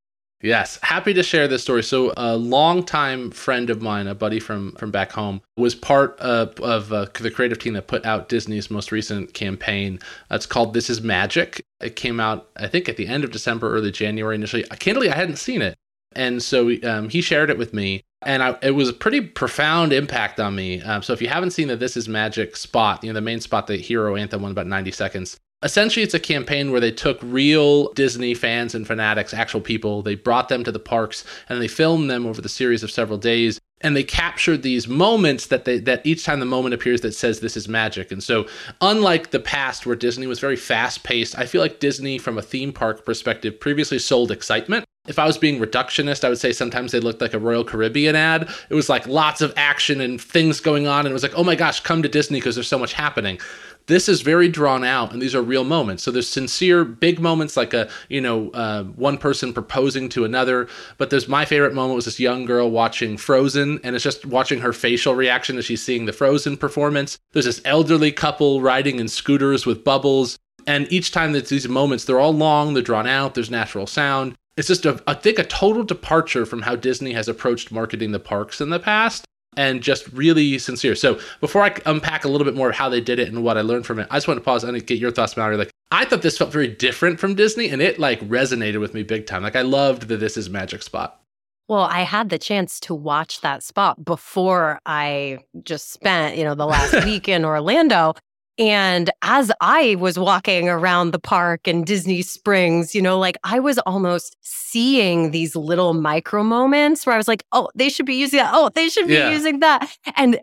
Yes, 0.45 0.77
happy 0.83 1.11
to 1.15 1.23
share 1.23 1.47
this 1.47 1.63
story. 1.63 1.81
So, 1.81 2.13
a 2.17 2.37
longtime 2.37 3.31
friend 3.31 3.71
of 3.71 3.81
mine, 3.81 4.05
a 4.05 4.13
buddy 4.13 4.39
from 4.39 4.73
from 4.73 4.91
back 4.91 5.11
home, 5.11 5.41
was 5.57 5.73
part 5.73 6.19
of, 6.19 6.59
of 6.59 6.93
uh, 6.93 7.07
the 7.19 7.31
creative 7.31 7.57
team 7.57 7.73
that 7.73 7.87
put 7.87 8.05
out 8.05 8.29
Disney's 8.29 8.69
most 8.69 8.91
recent 8.91 9.33
campaign. 9.33 9.97
It's 10.29 10.45
called 10.45 10.75
"This 10.75 10.87
Is 10.87 11.01
Magic." 11.01 11.65
It 11.81 11.95
came 11.95 12.19
out, 12.19 12.47
I 12.57 12.67
think, 12.67 12.87
at 12.87 12.95
the 12.95 13.07
end 13.07 13.23
of 13.23 13.31
December, 13.31 13.73
early 13.73 13.89
January. 13.89 14.35
Initially, 14.35 14.63
candidly, 14.77 15.09
I 15.09 15.15
hadn't 15.15 15.37
seen 15.37 15.63
it, 15.63 15.79
and 16.15 16.43
so 16.43 16.71
um, 16.83 17.09
he 17.09 17.21
shared 17.21 17.49
it 17.49 17.57
with 17.57 17.73
me, 17.73 18.03
and 18.21 18.43
I, 18.43 18.55
it 18.61 18.75
was 18.75 18.89
a 18.89 18.93
pretty 18.93 19.21
profound 19.21 19.93
impact 19.93 20.39
on 20.39 20.53
me. 20.53 20.79
Um, 20.83 21.01
so, 21.01 21.11
if 21.11 21.23
you 21.23 21.27
haven't 21.27 21.51
seen 21.51 21.69
the 21.69 21.75
"This 21.75 21.97
Is 21.97 22.07
Magic" 22.07 22.55
spot, 22.55 23.03
you 23.03 23.09
know 23.09 23.15
the 23.15 23.21
main 23.21 23.39
spot, 23.39 23.65
the 23.65 23.77
hero 23.77 24.15
anthem, 24.15 24.43
one 24.43 24.51
about 24.51 24.67
ninety 24.67 24.91
seconds. 24.91 25.39
Essentially, 25.63 26.03
it's 26.03 26.13
a 26.13 26.19
campaign 26.19 26.71
where 26.71 26.81
they 26.81 26.91
took 26.91 27.17
real 27.23 27.91
Disney 27.93 28.33
fans 28.33 28.75
and 28.75 28.85
fanatics, 28.85 29.33
actual 29.33 29.61
people, 29.61 30.01
they 30.01 30.15
brought 30.15 30.49
them 30.49 30.63
to 30.63 30.71
the 30.71 30.79
parks 30.79 31.23
and 31.49 31.61
they 31.61 31.67
filmed 31.67 32.09
them 32.09 32.25
over 32.25 32.41
the 32.41 32.49
series 32.49 32.83
of 32.83 32.91
several 32.91 33.17
days. 33.17 33.59
And 33.81 33.95
they 33.95 34.03
captured 34.03 34.63
these 34.63 34.87
moments 34.87 35.47
that 35.47 35.65
they 35.65 35.79
that 35.79 36.05
each 36.05 36.23
time 36.23 36.39
the 36.39 36.45
moment 36.45 36.73
appears 36.73 37.01
that 37.01 37.13
says 37.13 37.39
this 37.39 37.57
is 37.57 37.67
magic. 37.67 38.11
And 38.11 38.23
so, 38.23 38.47
unlike 38.81 39.31
the 39.31 39.39
past 39.39 39.85
where 39.85 39.95
Disney 39.95 40.27
was 40.27 40.39
very 40.39 40.55
fast 40.55 41.03
paced, 41.03 41.37
I 41.37 41.45
feel 41.45 41.61
like 41.61 41.79
Disney, 41.79 42.17
from 42.17 42.37
a 42.37 42.41
theme 42.41 42.71
park 42.71 43.05
perspective, 43.05 43.59
previously 43.59 43.99
sold 43.99 44.31
excitement. 44.31 44.85
If 45.07 45.19
I 45.19 45.25
was 45.25 45.37
being 45.37 45.59
reductionist, 45.59 46.23
I 46.23 46.29
would 46.29 46.39
say 46.39 46.51
sometimes 46.51 46.91
they 46.91 46.99
looked 46.99 47.21
like 47.21 47.33
a 47.33 47.39
Royal 47.39 47.63
Caribbean 47.63 48.15
ad. 48.15 48.49
It 48.69 48.75
was 48.75 48.89
like 48.89 49.07
lots 49.07 49.41
of 49.41 49.53
action 49.55 50.01
and 50.01 50.19
things 50.19 50.59
going 50.59 50.87
on, 50.87 51.01
and 51.01 51.09
it 51.09 51.13
was 51.13 51.23
like, 51.23 51.37
oh 51.37 51.43
my 51.43 51.55
gosh, 51.55 51.79
come 51.79 52.01
to 52.01 52.09
Disney 52.09 52.39
because 52.39 52.55
there's 52.55 52.67
so 52.67 52.79
much 52.79 52.93
happening. 52.93 53.39
This 53.87 54.09
is 54.09 54.21
very 54.21 54.49
drawn 54.49 54.83
out 54.83 55.13
and 55.13 55.21
these 55.21 55.35
are 55.35 55.41
real 55.41 55.63
moments. 55.63 56.01
So 56.03 56.11
there's 56.11 56.27
sincere 56.27 56.83
big 56.83 57.19
moments 57.19 57.55
like 57.55 57.73
a 57.73 57.89
you 58.09 58.19
know 58.19 58.49
uh, 58.51 58.83
one 58.83 59.17
person 59.17 59.53
proposing 59.53 60.09
to 60.09 60.25
another 60.25 60.67
but 60.97 61.09
there's 61.09 61.27
my 61.27 61.45
favorite 61.45 61.73
moment 61.73 61.95
was 61.95 62.05
this 62.05 62.19
young 62.19 62.45
girl 62.45 62.71
watching 62.71 63.17
frozen 63.17 63.79
and 63.83 63.95
it's 63.95 64.03
just 64.03 64.25
watching 64.25 64.59
her 64.59 64.73
facial 64.73 65.13
reaction 65.13 65.57
as 65.57 65.65
she's 65.65 65.83
seeing 65.83 66.05
the 66.05 66.13
frozen 66.13 66.57
performance. 66.57 67.19
There's 67.33 67.45
this 67.45 67.61
elderly 67.63 68.11
couple 68.11 68.61
riding 68.61 68.99
in 68.99 69.07
scooters 69.07 69.65
with 69.65 69.83
bubbles 69.83 70.39
and 70.65 70.91
each 70.91 71.11
time 71.11 71.33
that 71.33 71.47
these 71.47 71.67
moments 71.67 72.05
they're 72.05 72.19
all 72.19 72.33
long 72.33 72.73
they're 72.73 72.81
drawn 72.81 73.07
out 73.07 73.35
there's 73.35 73.51
natural 73.51 73.85
sound 73.85 74.35
it's 74.57 74.67
just 74.67 74.85
a, 74.85 75.01
I 75.07 75.13
think 75.13 75.39
a 75.39 75.43
total 75.43 75.83
departure 75.83 76.45
from 76.45 76.61
how 76.61 76.75
Disney 76.75 77.13
has 77.13 77.27
approached 77.27 77.71
marketing 77.71 78.11
the 78.11 78.19
parks 78.19 78.61
in 78.61 78.69
the 78.69 78.79
past 78.79 79.25
and 79.57 79.81
just 79.81 80.07
really 80.09 80.57
sincere. 80.57 80.95
So 80.95 81.19
before 81.39 81.63
I 81.63 81.75
unpack 81.85 82.25
a 82.25 82.27
little 82.27 82.45
bit 82.45 82.55
more 82.55 82.69
of 82.69 82.75
how 82.75 82.89
they 82.89 83.01
did 83.01 83.19
it 83.19 83.27
and 83.27 83.43
what 83.43 83.57
I 83.57 83.61
learned 83.61 83.85
from 83.85 83.99
it, 83.99 84.07
I 84.09 84.17
just 84.17 84.27
want 84.27 84.39
to 84.39 84.43
pause 84.43 84.63
and 84.63 84.85
get 84.85 84.99
your 84.99 85.11
thoughts, 85.11 85.37
Mallory. 85.37 85.57
Like 85.57 85.71
I 85.91 86.05
thought 86.05 86.21
this 86.21 86.37
felt 86.37 86.51
very 86.51 86.67
different 86.67 87.19
from 87.19 87.35
Disney, 87.35 87.69
and 87.69 87.81
it 87.81 87.99
like 87.99 88.19
resonated 88.21 88.79
with 88.79 88.93
me 88.93 89.03
big 89.03 89.27
time. 89.27 89.43
Like 89.43 89.55
I 89.55 89.61
loved 89.61 90.07
that 90.07 90.17
"This 90.17 90.37
Is 90.37 90.49
Magic" 90.49 90.83
spot. 90.83 91.21
Well, 91.67 91.81
I 91.81 92.01
had 92.01 92.29
the 92.29 92.37
chance 92.37 92.79
to 92.81 92.93
watch 92.93 93.41
that 93.41 93.63
spot 93.63 94.05
before 94.05 94.79
I 94.85 95.39
just 95.63 95.91
spent, 95.91 96.37
you 96.37 96.43
know, 96.43 96.53
the 96.53 96.67
last 96.67 97.05
week 97.05 97.27
in 97.27 97.43
Orlando. 97.43 98.13
And 98.57 99.09
as 99.21 99.51
I 99.59 99.95
was 99.95 100.17
walking 100.17 100.69
around 100.69 101.11
the 101.11 101.19
park 101.19 101.67
and 101.67 101.85
Disney 101.85 102.21
Springs, 102.21 102.95
you 102.95 103.01
know, 103.01 103.19
like 103.19 103.37
I 103.43 103.59
was 103.59 103.77
almost 103.79 104.37
seeing 104.41 105.31
these 105.31 105.55
little 105.55 105.93
micro 105.93 106.41
moments 106.41 107.05
where 107.05 107.13
I 107.13 107.17
was 107.17 107.27
like, 107.27 107.43
oh, 107.51 107.69
they 107.75 107.89
should 107.89 108.05
be 108.05 108.15
using 108.15 108.37
that. 108.39 108.51
Oh, 108.53 108.69
they 108.73 108.87
should 108.87 109.07
be 109.07 109.13
Yeah. 109.15 109.29
using 109.31 109.59
that. 109.59 109.89
And 110.15 110.39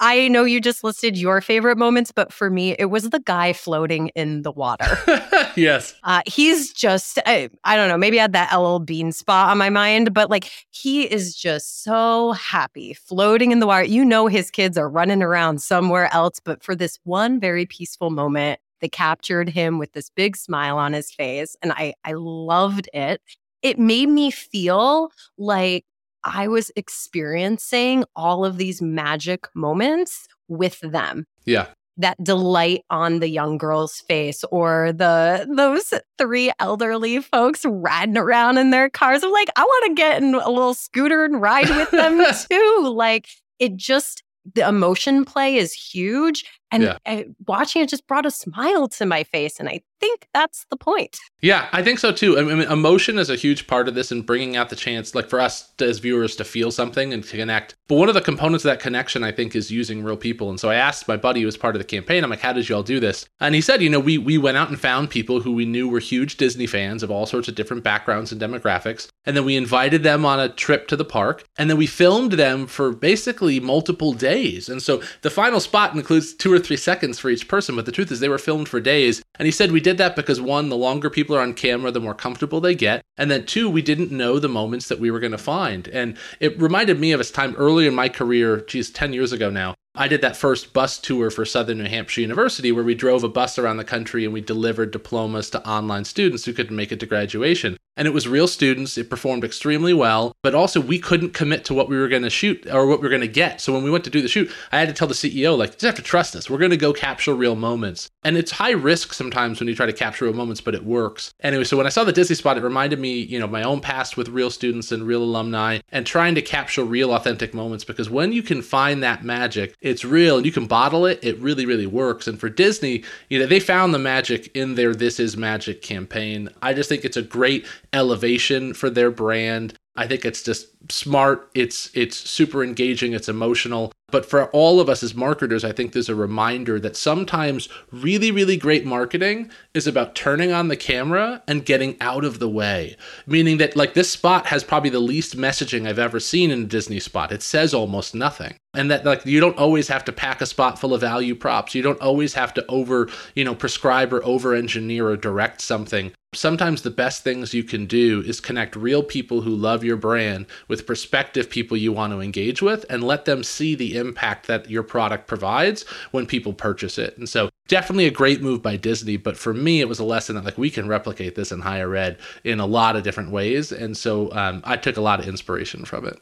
I 0.00 0.28
know 0.28 0.44
you 0.44 0.60
just 0.60 0.82
listed 0.82 1.16
your 1.16 1.40
favorite 1.40 1.78
moments, 1.78 2.10
but 2.10 2.32
for 2.32 2.50
me, 2.50 2.74
it 2.78 2.86
was 2.86 3.10
the 3.10 3.20
guy 3.20 3.52
floating 3.52 4.08
in 4.08 4.42
the 4.42 4.50
water. 4.50 4.98
yes. 5.56 5.94
Uh, 6.02 6.20
he's 6.26 6.72
just, 6.72 7.18
I, 7.26 7.48
I 7.62 7.76
don't 7.76 7.88
know, 7.88 7.96
maybe 7.96 8.18
I 8.18 8.22
had 8.22 8.32
that 8.32 8.52
LL 8.54 8.78
Bean 8.78 9.12
spot 9.12 9.50
on 9.50 9.58
my 9.58 9.70
mind, 9.70 10.12
but 10.12 10.30
like 10.30 10.50
he 10.70 11.04
is 11.04 11.34
just 11.34 11.84
so 11.84 12.32
happy 12.32 12.94
floating 12.94 13.52
in 13.52 13.60
the 13.60 13.66
water. 13.66 13.84
You 13.84 14.04
know, 14.04 14.26
his 14.26 14.50
kids 14.50 14.76
are 14.76 14.88
running 14.88 15.22
around 15.22 15.62
somewhere 15.62 16.12
else, 16.12 16.40
but 16.44 16.62
for 16.62 16.74
this 16.74 16.98
one 17.04 17.38
very 17.38 17.64
peaceful 17.64 18.10
moment, 18.10 18.58
they 18.80 18.88
captured 18.88 19.48
him 19.48 19.78
with 19.78 19.92
this 19.92 20.10
big 20.10 20.36
smile 20.36 20.76
on 20.76 20.92
his 20.92 21.10
face. 21.12 21.56
And 21.62 21.72
I, 21.72 21.94
I 22.04 22.12
loved 22.14 22.88
it. 22.92 23.22
It 23.62 23.78
made 23.78 24.08
me 24.08 24.30
feel 24.30 25.10
like 25.38 25.84
I 26.24 26.48
was 26.48 26.70
experiencing 26.76 28.04
all 28.16 28.44
of 28.44 28.56
these 28.58 28.80
magic 28.82 29.46
moments 29.54 30.26
with 30.48 30.80
them 30.80 31.26
Yeah. 31.44 31.66
that 31.96 32.22
delight 32.22 32.82
on 32.90 33.20
the 33.20 33.28
young 33.28 33.56
girl's 33.58 34.00
face 34.00 34.44
or 34.50 34.92
the 34.92 35.46
those 35.56 35.94
three 36.18 36.50
elderly 36.58 37.20
folks 37.20 37.64
riding 37.64 38.16
around 38.18 38.58
in 38.58 38.70
their 38.70 38.90
cars. 38.90 39.22
I'm 39.22 39.32
like, 39.32 39.48
I 39.56 39.62
want 39.64 39.84
to 39.88 39.94
get 39.94 40.22
in 40.22 40.34
a 40.34 40.50
little 40.50 40.74
scooter 40.74 41.24
and 41.24 41.40
ride 41.40 41.68
with 41.70 41.90
them 41.90 42.20
too. 42.50 42.92
Like 42.94 43.28
it 43.58 43.76
just 43.76 44.22
the 44.54 44.68
emotion 44.68 45.24
play 45.24 45.56
is 45.56 45.72
huge. 45.72 46.44
And 46.74 46.82
Yeah. 46.82 46.98
I- 47.06 47.26
watching 47.46 47.82
it 47.82 47.88
just 47.88 48.06
brought 48.06 48.26
a 48.26 48.30
smile 48.30 48.88
to 48.88 49.06
my 49.06 49.22
face. 49.24 49.60
And 49.60 49.68
I 49.68 49.80
think 50.00 50.26
that's 50.34 50.66
the 50.70 50.76
point. 50.76 51.16
Yeah, 51.40 51.68
I 51.72 51.82
think 51.82 51.98
so 51.98 52.10
too. 52.12 52.38
I 52.38 52.42
mean, 52.42 52.60
emotion 52.62 53.18
is 53.18 53.30
a 53.30 53.36
huge 53.36 53.66
part 53.66 53.86
of 53.88 53.94
this 53.94 54.10
and 54.10 54.26
bringing 54.26 54.56
out 54.56 54.68
the 54.68 54.76
chance, 54.76 55.14
like 55.14 55.28
for 55.30 55.40
us 55.40 55.72
as 55.80 55.98
viewers, 55.98 56.36
to 56.36 56.44
feel 56.44 56.70
something 56.70 57.12
and 57.12 57.22
to 57.24 57.36
connect. 57.36 57.74
But 57.86 57.96
one 57.96 58.08
of 58.08 58.14
the 58.14 58.20
components 58.20 58.64
of 58.64 58.70
that 58.70 58.80
connection, 58.80 59.22
I 59.22 59.30
think, 59.32 59.54
is 59.54 59.70
using 59.70 60.02
real 60.02 60.16
people. 60.16 60.50
And 60.50 60.58
so 60.58 60.68
I 60.68 60.74
asked 60.74 61.06
my 61.08 61.16
buddy 61.16 61.40
who 61.40 61.46
was 61.46 61.56
part 61.56 61.74
of 61.76 61.80
the 61.80 61.84
campaign, 61.86 62.24
I'm 62.24 62.30
like, 62.30 62.40
how 62.40 62.52
did 62.52 62.68
you 62.68 62.74
all 62.74 62.82
do 62.82 62.98
this? 63.00 63.26
And 63.40 63.54
he 63.54 63.60
said, 63.60 63.80
you 63.82 63.88
know, 63.88 64.00
we, 64.00 64.18
we 64.18 64.36
went 64.36 64.56
out 64.56 64.68
and 64.68 64.78
found 64.80 65.10
people 65.10 65.40
who 65.40 65.52
we 65.52 65.64
knew 65.64 65.88
were 65.88 66.00
huge 66.00 66.36
Disney 66.36 66.66
fans 66.66 67.02
of 67.02 67.10
all 67.10 67.24
sorts 67.24 67.46
of 67.48 67.54
different 67.54 67.84
backgrounds 67.84 68.32
and 68.32 68.40
demographics. 68.40 69.08
And 69.24 69.36
then 69.36 69.44
we 69.44 69.56
invited 69.56 70.02
them 70.02 70.24
on 70.26 70.40
a 70.40 70.48
trip 70.48 70.88
to 70.88 70.96
the 70.96 71.04
park. 71.04 71.44
And 71.56 71.70
then 71.70 71.76
we 71.76 71.86
filmed 71.86 72.32
them 72.32 72.66
for 72.66 72.90
basically 72.92 73.60
multiple 73.60 74.12
days. 74.12 74.68
And 74.68 74.82
so 74.82 75.02
the 75.22 75.30
final 75.30 75.60
spot 75.60 75.94
includes 75.94 76.34
two 76.34 76.52
or 76.52 76.58
three 76.64 76.76
seconds 76.76 77.18
for 77.18 77.30
each 77.30 77.48
person. 77.48 77.76
But 77.76 77.86
the 77.86 77.92
truth 77.92 78.10
is, 78.10 78.20
they 78.20 78.28
were 78.28 78.38
filmed 78.38 78.68
for 78.68 78.80
days. 78.80 79.22
And 79.38 79.46
he 79.46 79.52
said 79.52 79.72
we 79.72 79.80
did 79.80 79.98
that 79.98 80.16
because 80.16 80.40
one, 80.40 80.68
the 80.68 80.76
longer 80.76 81.10
people 81.10 81.36
are 81.36 81.40
on 81.40 81.54
camera, 81.54 81.90
the 81.90 82.00
more 82.00 82.14
comfortable 82.14 82.60
they 82.60 82.74
get. 82.74 83.02
And 83.16 83.30
then 83.30 83.46
two, 83.46 83.68
we 83.68 83.82
didn't 83.82 84.10
know 84.10 84.38
the 84.38 84.48
moments 84.48 84.88
that 84.88 85.00
we 85.00 85.10
were 85.10 85.20
going 85.20 85.32
to 85.32 85.38
find. 85.38 85.88
And 85.88 86.16
it 86.40 86.60
reminded 86.60 86.98
me 86.98 87.12
of 87.12 87.20
a 87.20 87.24
time 87.24 87.54
early 87.56 87.86
in 87.86 87.94
my 87.94 88.08
career, 88.08 88.60
geez, 88.60 88.90
10 88.90 89.12
years 89.12 89.32
ago 89.32 89.50
now. 89.50 89.74
I 89.96 90.08
did 90.08 90.22
that 90.22 90.36
first 90.36 90.72
bus 90.72 90.98
tour 90.98 91.30
for 91.30 91.44
Southern 91.44 91.78
New 91.78 91.88
Hampshire 91.88 92.22
University 92.22 92.72
where 92.72 92.82
we 92.82 92.96
drove 92.96 93.22
a 93.22 93.28
bus 93.28 93.60
around 93.60 93.76
the 93.76 93.84
country 93.84 94.24
and 94.24 94.34
we 94.34 94.40
delivered 94.40 94.90
diplomas 94.90 95.50
to 95.50 95.64
online 95.68 96.04
students 96.04 96.44
who 96.44 96.52
couldn't 96.52 96.74
make 96.74 96.90
it 96.90 96.98
to 96.98 97.06
graduation. 97.06 97.76
And 97.96 98.08
it 98.08 98.14
was 98.14 98.26
real 98.26 98.48
students. 98.48 98.98
It 98.98 99.08
performed 99.08 99.44
extremely 99.44 99.94
well, 99.94 100.34
but 100.42 100.54
also 100.54 100.80
we 100.80 100.98
couldn't 100.98 101.32
commit 101.32 101.64
to 101.66 101.74
what 101.74 101.88
we 101.88 101.96
were 101.96 102.08
going 102.08 102.24
to 102.24 102.30
shoot 102.30 102.66
or 102.66 102.86
what 102.86 102.98
we 102.98 103.04
were 103.04 103.10
going 103.10 103.20
to 103.20 103.28
get. 103.28 103.60
So 103.60 103.72
when 103.72 103.84
we 103.84 103.90
went 103.90 104.02
to 104.04 104.10
do 104.10 104.20
the 104.20 104.28
shoot, 104.28 104.50
I 104.72 104.80
had 104.80 104.88
to 104.88 104.94
tell 104.94 105.06
the 105.06 105.14
CEO, 105.14 105.56
like, 105.56 105.70
you 105.70 105.74
just 105.74 105.84
have 105.84 105.94
to 105.94 106.02
trust 106.02 106.34
us. 106.34 106.50
We're 106.50 106.58
going 106.58 106.72
to 106.72 106.76
go 106.76 106.92
capture 106.92 107.34
real 107.34 107.54
moments. 107.54 108.10
And 108.24 108.36
it's 108.36 108.50
high 108.50 108.72
risk 108.72 109.12
sometimes 109.12 109.60
when 109.60 109.68
you 109.68 109.76
try 109.76 109.86
to 109.86 109.92
capture 109.92 110.24
real 110.24 110.34
moments, 110.34 110.60
but 110.60 110.74
it 110.74 110.84
works. 110.84 111.32
Anyway, 111.40 111.64
so 111.64 111.76
when 111.76 111.86
I 111.86 111.90
saw 111.90 112.02
the 112.02 112.12
Disney 112.12 112.34
spot, 112.34 112.58
it 112.58 112.64
reminded 112.64 112.98
me, 112.98 113.20
you 113.20 113.38
know, 113.38 113.46
my 113.46 113.62
own 113.62 113.80
past 113.80 114.16
with 114.16 114.28
real 114.28 114.50
students 114.50 114.90
and 114.90 115.06
real 115.06 115.22
alumni 115.22 115.78
and 115.92 116.04
trying 116.04 116.34
to 116.34 116.42
capture 116.42 116.82
real 116.82 117.14
authentic 117.14 117.54
moments 117.54 117.84
because 117.84 118.10
when 118.10 118.32
you 118.32 118.42
can 118.42 118.60
find 118.60 119.04
that 119.04 119.22
magic, 119.22 119.76
it's 119.84 120.04
real 120.04 120.38
and 120.38 120.46
you 120.46 120.50
can 120.50 120.66
bottle 120.66 121.06
it, 121.06 121.20
it 121.22 121.38
really, 121.38 121.66
really 121.66 121.86
works. 121.86 122.26
And 122.26 122.40
for 122.40 122.48
Disney, 122.48 123.04
you 123.28 123.38
know, 123.38 123.46
they 123.46 123.60
found 123.60 123.94
the 123.94 123.98
magic 123.98 124.50
in 124.56 124.74
their 124.74 124.94
This 124.94 125.20
Is 125.20 125.36
Magic 125.36 125.82
campaign. 125.82 126.48
I 126.62 126.72
just 126.72 126.88
think 126.88 127.04
it's 127.04 127.18
a 127.18 127.22
great 127.22 127.66
elevation 127.92 128.72
for 128.72 128.88
their 128.88 129.10
brand. 129.10 129.74
I 129.96 130.06
think 130.06 130.24
it's 130.24 130.42
just 130.42 130.68
smart. 130.90 131.50
It's 131.54 131.90
it's 131.94 132.16
super 132.16 132.64
engaging. 132.64 133.12
It's 133.12 133.28
emotional. 133.28 133.92
But 134.10 134.26
for 134.26 134.46
all 134.50 134.78
of 134.78 134.88
us 134.88 135.02
as 135.02 135.14
marketers, 135.14 135.64
I 135.64 135.72
think 135.72 135.92
there's 135.92 136.08
a 136.08 136.14
reminder 136.14 136.78
that 136.78 136.96
sometimes 136.96 137.68
really, 137.90 138.30
really 138.30 138.56
great 138.56 138.84
marketing 138.84 139.50
is 139.72 139.88
about 139.88 140.14
turning 140.14 140.52
on 140.52 140.68
the 140.68 140.76
camera 140.76 141.42
and 141.48 141.64
getting 141.64 141.96
out 142.00 142.24
of 142.24 142.38
the 142.38 142.48
way. 142.48 142.96
Meaning 143.26 143.56
that, 143.58 143.74
like, 143.74 143.94
this 143.94 144.10
spot 144.10 144.46
has 144.46 144.62
probably 144.62 144.90
the 144.90 145.00
least 145.00 145.36
messaging 145.36 145.88
I've 145.88 145.98
ever 145.98 146.20
seen 146.20 146.52
in 146.52 146.62
a 146.62 146.66
Disney 146.66 147.00
spot. 147.00 147.32
It 147.32 147.42
says 147.42 147.74
almost 147.74 148.14
nothing. 148.14 148.54
And 148.72 148.88
that, 148.90 149.04
like, 149.04 149.26
you 149.26 149.40
don't 149.40 149.58
always 149.58 149.88
have 149.88 150.04
to 150.04 150.12
pack 150.12 150.40
a 150.40 150.46
spot 150.46 150.78
full 150.78 150.94
of 150.94 151.00
value 151.00 151.34
props. 151.34 151.74
You 151.74 151.82
don't 151.82 152.00
always 152.00 152.34
have 152.34 152.54
to 152.54 152.66
over, 152.66 153.08
you 153.34 153.44
know, 153.44 153.54
prescribe 153.54 154.12
or 154.12 154.24
over 154.24 154.54
engineer 154.54 155.08
or 155.08 155.16
direct 155.16 155.60
something. 155.60 156.12
Sometimes 156.34 156.82
the 156.82 156.90
best 156.90 157.24
things 157.24 157.54
you 157.54 157.64
can 157.64 157.86
do 157.86 158.22
is 158.26 158.40
connect 158.40 158.76
real 158.76 159.02
people 159.02 159.40
who 159.40 159.50
love 159.50 159.84
your 159.84 159.96
brand 159.96 160.46
with 160.68 160.86
prospective 160.86 161.48
people 161.48 161.76
you 161.76 161.92
want 161.92 162.12
to 162.12 162.20
engage 162.20 162.60
with 162.60 162.84
and 162.90 163.02
let 163.04 163.24
them 163.24 163.42
see 163.42 163.74
the 163.74 163.96
impact 163.96 164.46
that 164.46 164.68
your 164.68 164.82
product 164.82 165.26
provides 165.26 165.84
when 166.10 166.26
people 166.26 166.52
purchase 166.52 166.98
it. 166.98 167.16
And 167.16 167.28
so, 167.28 167.50
definitely 167.68 168.06
a 168.06 168.10
great 168.10 168.42
move 168.42 168.62
by 168.62 168.76
Disney. 168.76 169.16
But 169.16 169.36
for 169.36 169.54
me, 169.54 169.80
it 169.80 169.88
was 169.88 169.98
a 169.98 170.04
lesson 170.04 170.34
that 170.36 170.44
like 170.44 170.58
we 170.58 170.70
can 170.70 170.88
replicate 170.88 171.34
this 171.34 171.52
in 171.52 171.60
higher 171.60 171.94
ed 171.94 172.18
in 172.42 172.60
a 172.60 172.66
lot 172.66 172.96
of 172.96 173.02
different 173.02 173.30
ways. 173.30 173.72
And 173.72 173.96
so, 173.96 174.32
um, 174.32 174.62
I 174.64 174.76
took 174.76 174.96
a 174.96 175.02
lot 175.02 175.20
of 175.20 175.28
inspiration 175.28 175.84
from 175.84 176.06
it. 176.06 176.20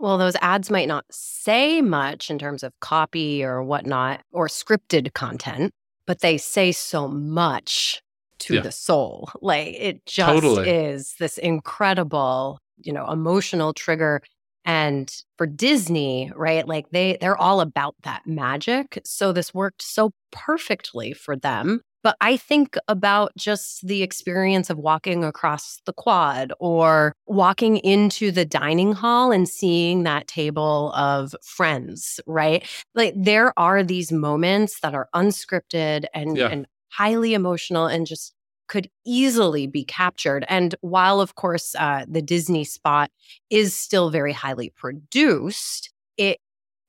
Well, 0.00 0.16
those 0.16 0.36
ads 0.40 0.70
might 0.70 0.86
not 0.86 1.04
say 1.10 1.82
much 1.82 2.30
in 2.30 2.38
terms 2.38 2.62
of 2.62 2.78
copy 2.80 3.42
or 3.42 3.62
whatnot 3.64 4.20
or 4.32 4.46
scripted 4.46 5.12
content, 5.12 5.72
but 6.06 6.20
they 6.20 6.38
say 6.38 6.70
so 6.70 7.08
much 7.08 8.00
to 8.40 8.54
Yeah. 8.54 8.60
the 8.62 8.72
soul. 8.72 9.28
Like 9.40 9.74
it 9.78 10.04
just 10.06 10.28
Totally. 10.42 10.68
is 10.68 11.14
this 11.18 11.38
incredible, 11.38 12.58
you 12.82 12.92
know, 12.92 13.06
emotional 13.10 13.72
trigger. 13.72 14.22
And 14.64 15.10
for 15.38 15.46
Disney, 15.46 16.30
right? 16.36 16.66
Like 16.68 16.90
they 16.90 17.16
they're 17.20 17.36
all 17.40 17.60
about 17.60 17.94
that 18.02 18.26
magic. 18.26 19.00
So 19.04 19.32
this 19.32 19.54
worked 19.54 19.80
so 19.82 20.10
perfectly 20.30 21.12
for 21.14 21.36
them. 21.36 21.80
But 22.04 22.16
I 22.20 22.36
think 22.36 22.76
about 22.86 23.32
just 23.36 23.86
the 23.86 24.02
experience 24.02 24.70
of 24.70 24.78
walking 24.78 25.24
across 25.24 25.80
the 25.84 25.92
quad 25.92 26.52
or 26.60 27.12
walking 27.26 27.78
into 27.78 28.30
the 28.30 28.44
dining 28.44 28.92
hall 28.92 29.32
and 29.32 29.48
seeing 29.48 30.04
that 30.04 30.28
table 30.28 30.92
of 30.92 31.34
friends, 31.42 32.20
right? 32.26 32.64
Like 32.94 33.14
there 33.16 33.52
are 33.58 33.82
these 33.82 34.12
moments 34.12 34.80
that 34.80 34.94
are 34.94 35.08
unscripted 35.14 36.04
and, 36.14 36.36
Yeah. 36.36 36.48
and 36.48 36.66
highly 36.90 37.34
emotional 37.34 37.86
and 37.86 38.06
just 38.06 38.34
could 38.68 38.88
easily 39.06 39.66
be 39.66 39.82
captured. 39.84 40.44
And 40.48 40.74
while, 40.82 41.20
of 41.20 41.34
course, 41.34 41.74
uh, 41.78 42.04
the 42.06 42.20
Disney 42.20 42.64
spot 42.64 43.10
is 43.48 43.74
still 43.74 44.10
very 44.10 44.32
highly 44.32 44.70
produced, 44.76 45.90
it 46.18 46.38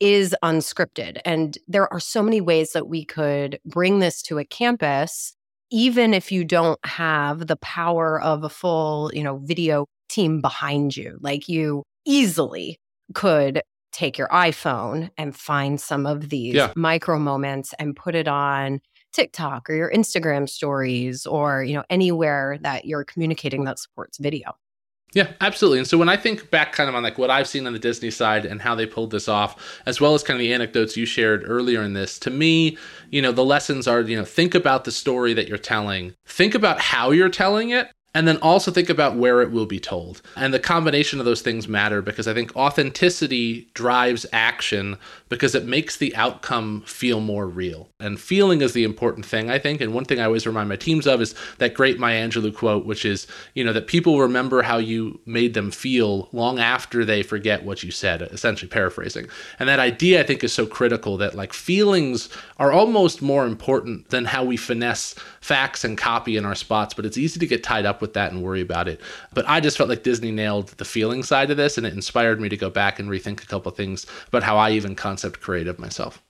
is 0.01 0.35
unscripted. 0.43 1.19
And 1.25 1.57
there 1.67 1.91
are 1.91 1.99
so 1.99 2.21
many 2.21 2.41
ways 2.41 2.73
that 2.73 2.87
we 2.87 3.05
could 3.05 3.59
bring 3.65 3.99
this 3.99 4.21
to 4.23 4.39
a 4.39 4.45
campus, 4.45 5.33
even 5.71 6.13
if 6.13 6.31
you 6.31 6.43
don't 6.43 6.79
have 6.85 7.47
the 7.47 7.57
power 7.57 8.19
of 8.21 8.43
a 8.43 8.49
full, 8.49 9.11
you 9.13 9.23
know, 9.23 9.37
video 9.43 9.85
team 10.09 10.41
behind 10.41 10.97
you. 10.97 11.17
Like 11.21 11.47
you 11.47 11.83
easily 12.05 12.77
could 13.13 13.61
take 13.91 14.17
your 14.17 14.27
iPhone 14.29 15.09
and 15.17 15.35
find 15.35 15.79
some 15.79 16.05
of 16.05 16.29
these 16.29 16.55
Yeah. 16.55 16.73
micro 16.75 17.19
moments 17.19 17.73
and 17.79 17.95
put 17.95 18.15
it 18.15 18.27
on 18.27 18.79
TikTok 19.13 19.69
or 19.69 19.73
your 19.73 19.91
Instagram 19.91 20.47
stories 20.47 21.25
or, 21.25 21.63
you 21.63 21.73
know, 21.73 21.83
anywhere 21.89 22.57
that 22.61 22.85
you're 22.85 23.03
communicating 23.03 23.63
that 23.65 23.79
supports 23.79 24.17
video. 24.17 24.55
Yeah, 25.13 25.31
absolutely. 25.41 25.79
And 25.79 25.87
so 25.87 25.97
when 25.97 26.09
I 26.09 26.17
think 26.17 26.51
back 26.51 26.71
kind 26.71 26.87
of 26.87 26.93
on 26.93 27.01
like 27.01 27.17
what 27.17 27.31
I've 27.31 27.47
seen 27.47 27.65
on 27.65 27.73
the 27.73 27.79
Disney 27.79 28.11
side 28.11 28.45
and 28.45 28.61
how 28.61 28.75
they 28.75 28.85
pulled 28.85 29.09
this 29.09 29.27
off, 29.27 29.81
as 29.87 29.99
well 29.99 30.13
as 30.13 30.21
kind 30.21 30.35
of 30.35 30.39
the 30.39 30.53
anecdotes 30.53 30.95
you 30.95 31.07
shared 31.07 31.43
earlier 31.47 31.81
in 31.81 31.93
this, 31.93 32.19
to 32.19 32.29
me, 32.29 32.77
you 33.09 33.21
know, 33.21 33.31
the 33.31 33.43
lessons 33.43 33.87
are, 33.87 34.01
you 34.01 34.15
know, 34.15 34.25
think 34.25 34.53
about 34.53 34.83
the 34.83 34.91
story 34.91 35.33
that 35.33 35.47
you're 35.47 35.57
telling, 35.57 36.13
think 36.27 36.53
about 36.53 36.79
how 36.79 37.09
you're 37.09 37.29
telling 37.29 37.71
it, 37.71 37.87
and 38.15 38.27
then 38.27 38.37
also 38.37 38.71
think 38.71 38.89
about 38.89 39.15
where 39.15 39.41
it 39.41 39.51
will 39.51 39.67
be 39.67 39.79
told. 39.79 40.21
And 40.35 40.51
the 40.53 40.59
combination 40.59 41.19
of 41.19 41.25
those 41.25 41.41
things 41.41 41.67
matter 41.67 42.01
because 42.01 42.27
I 42.27 42.33
think 42.33 42.55
authenticity 42.55 43.69
drives 43.75 44.25
action 44.33 44.97
because 45.29 45.53
it 45.53 45.65
makes 45.65 45.97
the 45.97 46.15
outcome 46.15 46.81
feel 46.87 47.19
more 47.19 47.47
real. 47.47 47.87
And 47.99 48.19
feeling 48.19 48.61
is 48.61 48.73
the 48.73 48.83
important 48.83 49.27
thing, 49.27 49.51
I 49.51 49.59
think. 49.59 49.79
And 49.79 49.93
one 49.93 50.05
thing 50.05 50.19
I 50.19 50.25
always 50.25 50.47
remind 50.47 50.69
my 50.69 50.75
teams 50.75 51.05
of 51.05 51.21
is 51.21 51.35
that 51.59 51.75
great 51.75 51.99
Maya 51.99 52.27
Angelou 52.27 52.53
quote, 52.53 52.85
which 52.85 53.05
is, 53.05 53.27
you 53.53 53.63
know, 53.63 53.73
that 53.73 53.85
people 53.85 54.19
remember 54.19 54.63
how 54.63 54.77
you 54.77 55.19
made 55.27 55.53
them 55.53 55.69
feel 55.69 56.29
long 56.31 56.57
after 56.57 57.05
they 57.05 57.21
forget 57.21 57.63
what 57.63 57.83
you 57.83 57.91
said, 57.91 58.23
essentially 58.23 58.69
paraphrasing. 58.69 59.27
And 59.59 59.69
that 59.69 59.79
idea, 59.79 60.21
I 60.21 60.23
think, 60.23 60.43
is 60.43 60.51
so 60.51 60.65
critical 60.65 61.17
that 61.17 61.35
like 61.35 61.53
feelings 61.53 62.29
are 62.57 62.71
almost 62.71 63.21
more 63.21 63.45
important 63.45 64.09
than 64.09 64.25
how 64.25 64.43
we 64.43 64.57
finesse 64.57 65.13
facts 65.41 65.83
and 65.83 65.97
copy 65.97 66.37
in 66.37 66.45
our 66.45 66.55
spots, 66.55 66.95
but 66.95 67.05
it's 67.05 67.17
easy 67.17 67.39
to 67.39 67.47
get 67.47 67.63
tied 67.63 67.85
up 67.85 67.98
with 68.01 68.13
that 68.13 68.31
and 68.31 68.41
worry 68.43 68.61
about 68.61 68.87
it. 68.87 69.01
But 69.33 69.47
I 69.47 69.59
just 69.59 69.77
felt 69.77 69.89
like 69.89 70.03
Disney 70.03 70.31
nailed 70.31 70.69
the 70.69 70.85
feeling 70.85 71.23
side 71.23 71.51
of 71.51 71.57
this, 71.57 71.77
and 71.77 71.85
it 71.85 71.93
inspired 71.93 72.39
me 72.39 72.49
to 72.49 72.57
go 72.57 72.69
back 72.69 72.99
and 72.99 73.09
rethink 73.09 73.43
a 73.43 73.47
couple 73.47 73.71
things 73.71 74.05
about 74.27 74.43
how 74.43 74.57
I 74.57 74.71
even 74.71 74.95
concept 74.95 75.41
creative 75.41 75.79
myself. 75.79 76.21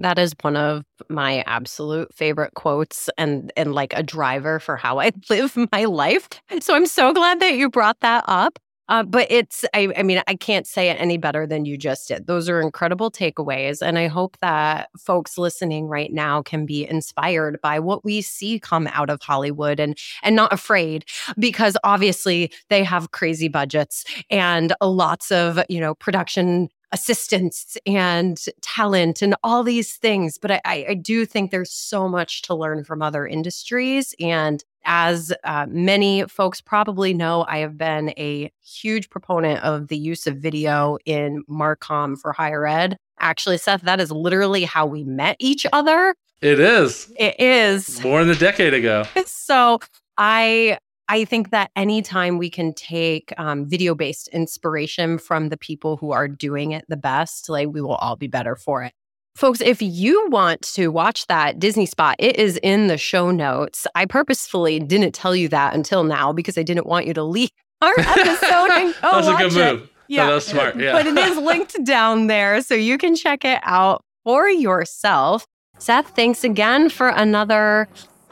That 0.00 0.18
is 0.18 0.32
one 0.42 0.56
of 0.56 0.84
my 1.08 1.42
absolute 1.46 2.14
favorite 2.14 2.54
quotes 2.54 3.10
and 3.18 3.52
and 3.56 3.74
like 3.74 3.92
a 3.94 4.02
driver 4.02 4.60
for 4.60 4.76
how 4.76 5.00
I 5.00 5.10
live 5.30 5.56
my 5.72 5.84
life. 5.84 6.28
So 6.60 6.74
I'm 6.74 6.86
so 6.86 7.12
glad 7.12 7.40
that 7.40 7.54
you 7.54 7.68
brought 7.68 8.00
that 8.00 8.24
up. 8.28 8.58
Uh, 8.88 9.02
but 9.02 9.26
it's 9.30 9.64
I, 9.74 9.92
I 9.96 10.02
mean 10.02 10.22
I 10.26 10.34
can't 10.34 10.66
say 10.66 10.88
it 10.88 10.94
any 11.00 11.18
better 11.18 11.46
than 11.46 11.64
you 11.64 11.76
just 11.76 12.08
did. 12.08 12.26
Those 12.26 12.48
are 12.48 12.60
incredible 12.60 13.10
takeaways, 13.10 13.82
and 13.82 13.98
I 13.98 14.06
hope 14.06 14.38
that 14.40 14.88
folks 14.98 15.36
listening 15.36 15.86
right 15.86 16.12
now 16.12 16.42
can 16.42 16.64
be 16.66 16.88
inspired 16.88 17.60
by 17.60 17.78
what 17.80 18.04
we 18.04 18.22
see 18.22 18.58
come 18.58 18.86
out 18.88 19.10
of 19.10 19.20
Hollywood 19.22 19.78
and 19.80 19.96
and 20.22 20.34
not 20.36 20.52
afraid 20.52 21.04
because 21.38 21.76
obviously 21.84 22.50
they 22.70 22.82
have 22.84 23.10
crazy 23.10 23.48
budgets 23.48 24.04
and 24.30 24.72
lots 24.82 25.30
of 25.30 25.60
you 25.68 25.80
know 25.80 25.94
production 25.94 26.68
assistants 26.92 27.76
and 27.86 28.46
talent 28.62 29.20
and 29.22 29.34
all 29.44 29.62
these 29.62 29.96
things. 29.96 30.38
But 30.38 30.52
I, 30.52 30.86
I 30.88 30.94
do 30.94 31.26
think 31.26 31.50
there's 31.50 31.70
so 31.72 32.08
much 32.08 32.42
to 32.42 32.54
learn 32.54 32.84
from 32.84 33.02
other 33.02 33.26
industries. 33.26 34.14
And 34.20 34.64
as 34.88 35.32
uh, 35.44 35.66
many 35.68 36.24
folks 36.24 36.60
probably 36.62 37.12
know, 37.12 37.44
I 37.46 37.58
have 37.58 37.76
been 37.76 38.08
a 38.18 38.50
huge 38.64 39.10
proponent 39.10 39.62
of 39.62 39.88
the 39.88 39.98
use 39.98 40.26
of 40.26 40.38
video 40.38 40.96
in 41.04 41.44
Marcom 41.48 42.18
for 42.18 42.32
higher 42.32 42.66
ed. 42.66 42.96
Actually, 43.20 43.58
Seth, 43.58 43.82
that 43.82 44.00
is 44.00 44.10
literally 44.10 44.64
how 44.64 44.86
we 44.86 45.04
met 45.04 45.36
each 45.38 45.66
other. 45.72 46.14
It 46.40 46.58
is 46.58 47.12
It 47.18 47.38
is. 47.38 48.02
more 48.02 48.24
than 48.24 48.34
a 48.34 48.38
decade 48.38 48.72
ago. 48.72 49.04
so 49.26 49.78
I 50.16 50.78
I 51.10 51.24
think 51.24 51.50
that 51.50 51.70
anytime 51.74 52.38
we 52.38 52.50
can 52.50 52.74
take 52.74 53.32
um, 53.38 53.66
video 53.66 53.94
based 53.94 54.28
inspiration 54.28 55.18
from 55.18 55.48
the 55.48 55.56
people 55.56 55.96
who 55.96 56.12
are 56.12 56.28
doing 56.28 56.72
it 56.72 56.84
the 56.88 56.96
best, 56.98 57.48
like 57.48 57.68
we 57.68 57.80
will 57.80 57.94
all 57.96 58.16
be 58.16 58.26
better 58.26 58.56
for 58.56 58.82
it. 58.84 58.92
Folks, 59.38 59.60
if 59.60 59.80
you 59.80 60.28
want 60.30 60.62
to 60.62 60.88
watch 60.88 61.28
that 61.28 61.60
Disney 61.60 61.86
spot, 61.86 62.16
it 62.18 62.34
is 62.40 62.58
in 62.60 62.88
the 62.88 62.98
show 62.98 63.30
notes. 63.30 63.86
I 63.94 64.04
purposefully 64.04 64.80
didn't 64.80 65.12
tell 65.12 65.36
you 65.36 65.46
that 65.50 65.74
until 65.74 66.02
now 66.02 66.32
because 66.32 66.58
I 66.58 66.64
didn't 66.64 66.86
want 66.88 67.06
you 67.06 67.14
to 67.14 67.22
leave 67.22 67.50
our 67.80 67.94
episode 68.00 68.70
and 68.72 68.94
go 68.94 69.00
that 69.00 69.14
was 69.16 69.28
a 69.28 69.30
watch 69.30 69.38
good 69.38 69.56
it. 69.56 69.72
move. 69.78 69.90
Yeah, 70.08 70.26
that 70.26 70.34
was 70.34 70.44
smart. 70.44 70.74
Yeah. 70.76 70.90
But 70.90 71.06
it 71.06 71.16
is 71.16 71.36
linked 71.38 71.84
down 71.84 72.26
there, 72.26 72.60
so 72.62 72.74
you 72.74 72.98
can 72.98 73.14
check 73.14 73.44
it 73.44 73.60
out 73.62 74.02
for 74.24 74.48
yourself. 74.48 75.46
Seth, 75.78 76.16
thanks 76.16 76.42
again 76.42 76.88
for 76.88 77.06
another 77.06 77.86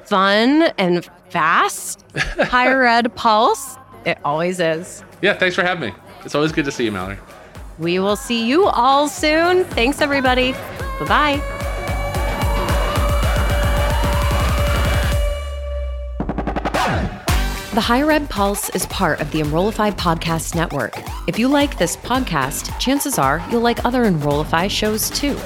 fun 0.06 0.72
and 0.76 1.08
fast 1.30 2.04
higher 2.16 2.84
ed 2.84 3.14
pulse. 3.14 3.76
It 4.04 4.18
always 4.24 4.58
is. 4.58 5.04
yeah, 5.22 5.34
thanks 5.34 5.54
for 5.54 5.62
having 5.62 5.90
me. 5.90 5.96
It's 6.24 6.34
always 6.34 6.50
good 6.50 6.64
to 6.64 6.72
see 6.72 6.84
you, 6.86 6.90
Mallory. 6.90 7.18
We 7.78 8.00
will 8.00 8.16
see 8.16 8.44
you 8.44 8.66
all 8.66 9.06
soon. 9.06 9.62
Thanks, 9.66 10.00
everybody. 10.00 10.52
Bye 11.00 11.06
bye. 11.06 11.56
The 17.76 17.82
Higher 17.82 18.10
Ed 18.10 18.30
Pulse 18.30 18.70
is 18.70 18.86
part 18.86 19.20
of 19.20 19.30
the 19.32 19.40
Enrollify 19.40 19.90
Podcast 19.90 20.54
Network. 20.54 20.94
If 21.26 21.38
you 21.38 21.46
like 21.46 21.76
this 21.76 21.94
podcast, 21.94 22.78
chances 22.78 23.18
are 23.18 23.44
you'll 23.50 23.60
like 23.60 23.84
other 23.84 24.04
Enrollify 24.04 24.68
shows 24.68 25.10
too. 25.10 25.38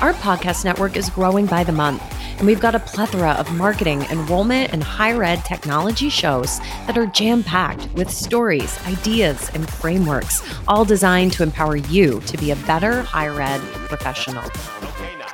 Our 0.00 0.12
podcast 0.14 0.64
network 0.64 0.96
is 0.96 1.08
growing 1.08 1.46
by 1.46 1.62
the 1.62 1.70
month, 1.70 2.02
and 2.38 2.48
we've 2.48 2.58
got 2.58 2.74
a 2.74 2.80
plethora 2.80 3.30
of 3.32 3.52
marketing, 3.56 4.02
enrollment, 4.10 4.72
and 4.72 4.82
higher 4.82 5.22
ed 5.22 5.44
technology 5.44 6.08
shows 6.08 6.58
that 6.88 6.98
are 6.98 7.06
jam 7.06 7.44
packed 7.44 7.88
with 7.94 8.10
stories, 8.10 8.76
ideas, 8.86 9.48
and 9.54 9.68
frameworks, 9.68 10.42
all 10.66 10.84
designed 10.84 11.32
to 11.34 11.44
empower 11.44 11.76
you 11.76 12.20
to 12.22 12.36
be 12.38 12.50
a 12.50 12.56
better 12.56 13.02
higher 13.02 13.40
ed 13.40 13.60
professional. 13.86 14.42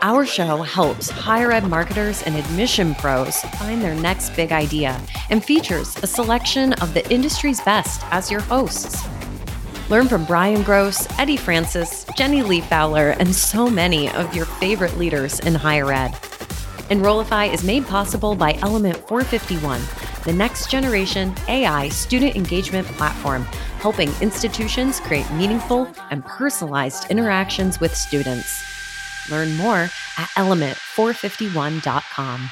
Our 0.05 0.27
show 0.27 0.61
helps 0.61 1.09
higher 1.09 1.51
ed 1.51 1.67
marketers 1.67 2.23
and 2.25 2.37
admission 2.37 2.95
pros 2.95 3.41
find 3.57 3.81
their 3.81 3.95
next 3.95 4.37
big 4.37 4.53
idea 4.53 5.01
and 5.31 5.43
features 5.43 5.97
a 6.03 6.07
selection 6.07 6.75
of 6.75 6.93
the 6.93 7.11
industry's 7.11 7.63
best 7.63 8.03
as 8.11 8.31
your 8.31 8.43
hosts. 8.43 9.03
Learn 9.89 10.07
from 10.07 10.27
Brian 10.27 10.63
Gross, 10.63 11.09
Eddie 11.19 11.39
Francis, 11.39 12.05
Jenny 12.19 12.43
Li 12.43 12.61
Fowler, 12.61 13.13
and 13.19 13.35
so 13.35 13.71
many 13.71 14.11
of 14.11 14.37
your 14.37 14.45
favorite 14.45 14.99
leaders 14.99 15.41
in 15.41 15.55
higher 15.55 15.91
ed. 15.91 16.15
Enrollify 16.91 17.47
is 17.47 17.65
made 17.65 17.87
possible 17.87 18.35
by 18.35 18.59
Element 18.61 18.99
451, 19.09 19.81
the 20.25 20.35
next 20.35 20.71
generation 20.71 21.35
AI 21.49 21.89
student 21.89 22.37
engagement 22.37 22.87
platform, 22.89 23.45
helping 23.79 24.11
institutions 24.21 25.01
create 25.01 25.31
meaningful 25.31 25.91
and 26.11 26.23
personalized 26.27 27.11
interactions 27.11 27.81
with 27.81 27.97
students. 27.97 28.74
Learn 29.31 29.57
more 29.57 29.91
at 30.17 30.31
element451.com. 30.37 32.51